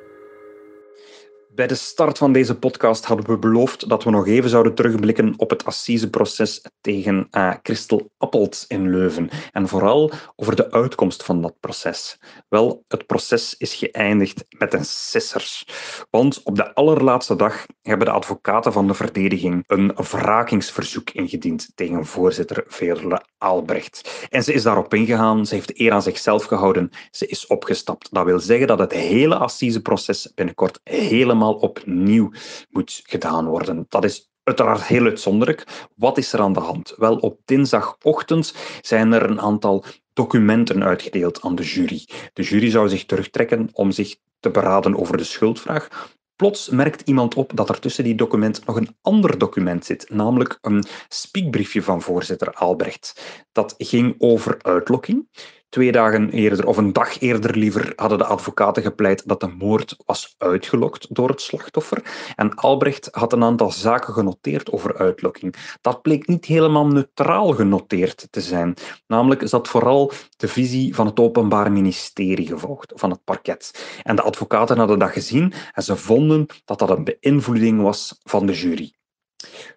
Bij 1.59 1.67
de 1.67 1.75
start 1.75 2.19
van 2.19 2.33
deze 2.33 2.59
podcast 2.59 3.05
hadden 3.05 3.27
we 3.27 3.39
beloofd 3.39 3.89
dat 3.89 4.05
we 4.05 4.11
nog 4.11 4.27
even 4.27 4.51
zouden 4.51 4.75
terugblikken 4.75 5.35
op 5.37 5.51
het 5.51 5.65
assiseproces 5.65 6.65
tegen 6.81 7.29
uh, 7.31 7.55
Christel 7.63 8.11
Appelt 8.19 8.65
in 8.69 8.91
Leuven. 8.91 9.29
En 9.53 9.69
vooral 9.69 10.13
over 10.37 10.57
de 10.57 10.71
uitkomst 10.71 11.25
van 11.25 11.43
dat 11.43 11.61
proces. 11.61 12.19
Wel, 12.49 12.85
het 12.89 13.07
proces 13.07 13.55
is 13.57 13.75
geëindigd 13.75 14.45
met 14.59 14.75
een 14.75 14.85
sisser. 14.85 15.63
Want 16.11 16.43
op 16.45 16.57
de 16.57 16.75
allerlaatste 16.75 17.37
dag 17.37 17.67
hebben 17.83 18.07
de 18.07 18.13
advocaten 18.13 18.73
van 18.73 18.87
de 18.87 18.95
verdediging 18.95 19.65
een 19.67 19.95
wrakingsverzoek 19.97 21.11
ingediend 21.11 21.71
tegen 21.75 22.07
voorzitter 22.07 22.65
Veerle 22.67 23.23
Albrecht. 23.39 24.27
En 24.31 24.43
ze 24.43 24.53
is 24.53 24.63
daarop 24.63 24.95
ingegaan, 24.95 25.47
ze 25.47 25.55
heeft 25.55 25.81
eer 25.81 25.93
aan 25.93 26.03
zichzelf 26.03 26.45
gehouden, 26.45 26.91
ze 27.11 27.27
is 27.27 27.47
opgestapt. 27.47 28.09
Dat 28.15 28.25
wil 28.25 28.39
zeggen 28.39 28.67
dat 28.67 28.79
het 28.79 28.93
hele 28.93 29.37
assiseproces 29.37 30.33
binnenkort 30.35 30.81
helemaal 30.83 31.48
opnieuw 31.55 32.31
moet 32.71 33.01
gedaan 33.05 33.47
worden. 33.47 33.87
Dat 33.89 34.05
is 34.05 34.31
uiteraard 34.43 34.85
heel 34.85 35.05
uitzonderlijk. 35.05 35.89
Wat 35.97 36.19
is 36.19 36.33
er 36.33 36.41
aan 36.41 36.53
de 36.53 36.61
hand? 36.61 36.95
Wel, 36.97 37.17
op 37.17 37.41
dinsdagochtend 37.45 38.55
zijn 38.81 39.13
er 39.13 39.31
een 39.31 39.41
aantal 39.41 39.85
documenten 40.13 40.85
uitgedeeld 40.85 41.41
aan 41.43 41.55
de 41.55 41.63
jury. 41.63 42.09
De 42.33 42.43
jury 42.43 42.71
zou 42.71 42.89
zich 42.89 43.05
terugtrekken 43.05 43.69
om 43.73 43.91
zich 43.91 44.17
te 44.41 44.51
beraden 44.51 44.97
over 44.97 45.17
de 45.17 45.25
schuldvraag. 45.25 46.17
Plots 46.37 46.69
merkt 46.69 47.09
iemand 47.09 47.35
op 47.35 47.53
dat 47.55 47.69
er 47.69 47.81
tussen 47.81 48.05
die 48.05 48.15
documenten 48.15 48.63
nog 48.67 48.77
een 48.77 48.97
ander 49.03 49.39
document 49.39 49.85
zit, 49.85 50.11
namelijk 50.11 50.59
een 50.61 50.85
spiekbriefje 51.09 51.83
van 51.83 52.03
voorzitter 52.03 52.53
Albrecht. 52.53 53.21
Dat 53.53 53.75
ging 53.79 54.15
over 54.19 54.63
uitlokking. 54.63 55.29
Twee 55.69 55.93
dagen 55.93 56.31
eerder, 56.31 56.67
of 56.67 56.77
een 56.77 56.93
dag 56.93 57.21
eerder 57.21 57.57
liever, 57.57 57.93
hadden 57.97 58.19
de 58.19 58.25
advocaten 58.25 58.83
gepleit 58.83 59.29
dat 59.29 59.41
de 59.41 59.47
moord 59.47 59.97
was 60.07 60.35
uitgelokt 60.39 61.15
door 61.15 61.29
het 61.29 61.41
slachtoffer. 61.41 62.33
En 62.37 62.55
Albrecht 62.55 63.09
had 63.11 63.33
een 63.33 63.43
aantal 63.43 63.71
zaken 63.71 64.15
genoteerd 64.15 64.73
over 64.73 64.97
uitlokking. 64.97 65.55
Dat 65.81 66.03
bleek 66.03 66.27
niet 66.27 66.45
helemaal 66.45 66.87
neutraal 66.87 67.53
genoteerd 67.53 68.27
te 68.31 68.41
zijn. 68.41 68.75
Namelijk 69.07 69.51
dat 69.51 69.69
vooral 69.69 70.13
de 70.37 70.49
visie 70.49 70.95
van 70.95 71.07
het 71.07 71.21
Openbaar 71.21 71.73
Ministerie 71.73 72.47
gevolgd, 72.47 72.93
van 72.97 73.11
het 73.11 73.25
parket. 73.25 73.87
En 74.03 74.17
de 74.17 74.23
advocaten 74.23 74.79
hadden 74.79 74.99
dat 74.99 75.11
gezien 75.11 75.53
en 75.73 75.83
ze 75.83 75.97
vonden 75.97 76.47
dat 76.65 76.79
dat 76.79 76.91
een 76.91 77.05
beïnvloeding 77.05 77.83
was 77.83 78.21
van 78.23 78.47
de 78.47 78.53
jury. 78.53 78.95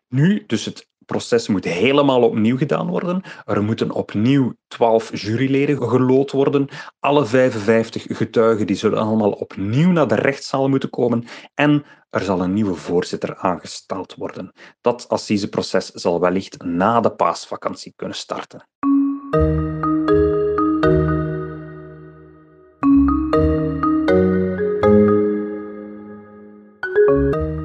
Nu, 0.08 0.44
dus 0.48 0.66
het 0.66 0.90
proces 1.12 1.48
moet 1.48 1.66
helemaal 1.66 2.22
opnieuw 2.22 2.58
gedaan 2.58 2.88
worden. 2.88 3.22
Er 3.46 3.64
moeten 3.64 3.92
opnieuw 3.92 4.54
12 4.68 5.22
juryleden 5.22 5.90
gelood 5.90 6.32
worden. 6.32 6.68
Alle 7.00 7.26
55 7.26 8.06
getuigen 8.18 8.68
die 8.68 8.76
zullen 8.76 9.00
allemaal 9.00 9.32
opnieuw 9.32 9.92
naar 9.92 10.08
de 10.08 10.16
rechtszaal 10.16 10.70
moeten 10.70 10.90
komen. 10.90 11.26
En 11.54 11.84
er 12.10 12.22
zal 12.22 12.42
een 12.42 12.54
nieuwe 12.54 12.76
voorzitter 12.76 13.38
aangesteld 13.38 14.16
worden. 14.16 14.52
Dat 14.82 15.10
assiseproces 15.10 15.90
zal 15.90 16.20
wellicht 16.20 16.64
na 16.64 17.02
de 17.02 17.12
paasvakantie 17.12 17.94
kunnen 17.96 18.18
starten. 18.18 18.68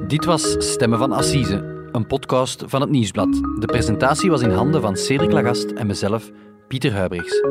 Dit 0.07 0.25
was 0.25 0.55
Stemmen 0.71 0.99
van 0.99 1.11
Assise, 1.11 1.76
een 1.97 2.07
podcast 2.07 2.63
van 2.65 2.81
het 2.81 2.89
Nieuwsblad. 2.89 3.33
De 3.59 3.65
presentatie 3.65 4.29
was 4.29 4.41
in 4.41 4.49
handen 4.49 4.81
van 4.81 4.95
Cedric 4.95 5.31
Lagast 5.31 5.71
en 5.71 5.87
mezelf, 5.87 6.29
Pieter 6.67 6.93
Huibrechts. 6.93 7.41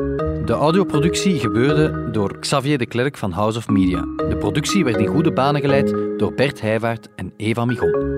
De 0.45 0.55
audioproductie 0.59 1.39
gebeurde 1.39 2.11
door 2.11 2.39
Xavier 2.39 2.77
de 2.77 2.85
Klerk 2.85 3.17
van 3.17 3.31
House 3.31 3.57
of 3.57 3.67
Media. 3.67 4.01
De 4.01 4.35
productie 4.39 4.83
werd 4.83 4.97
in 4.97 5.07
goede 5.07 5.31
banen 5.31 5.61
geleid 5.61 5.95
door 6.17 6.33
Bert 6.33 6.61
Heijvaart 6.61 7.07
en 7.15 7.33
Eva 7.37 7.65
Migon. 7.65 8.15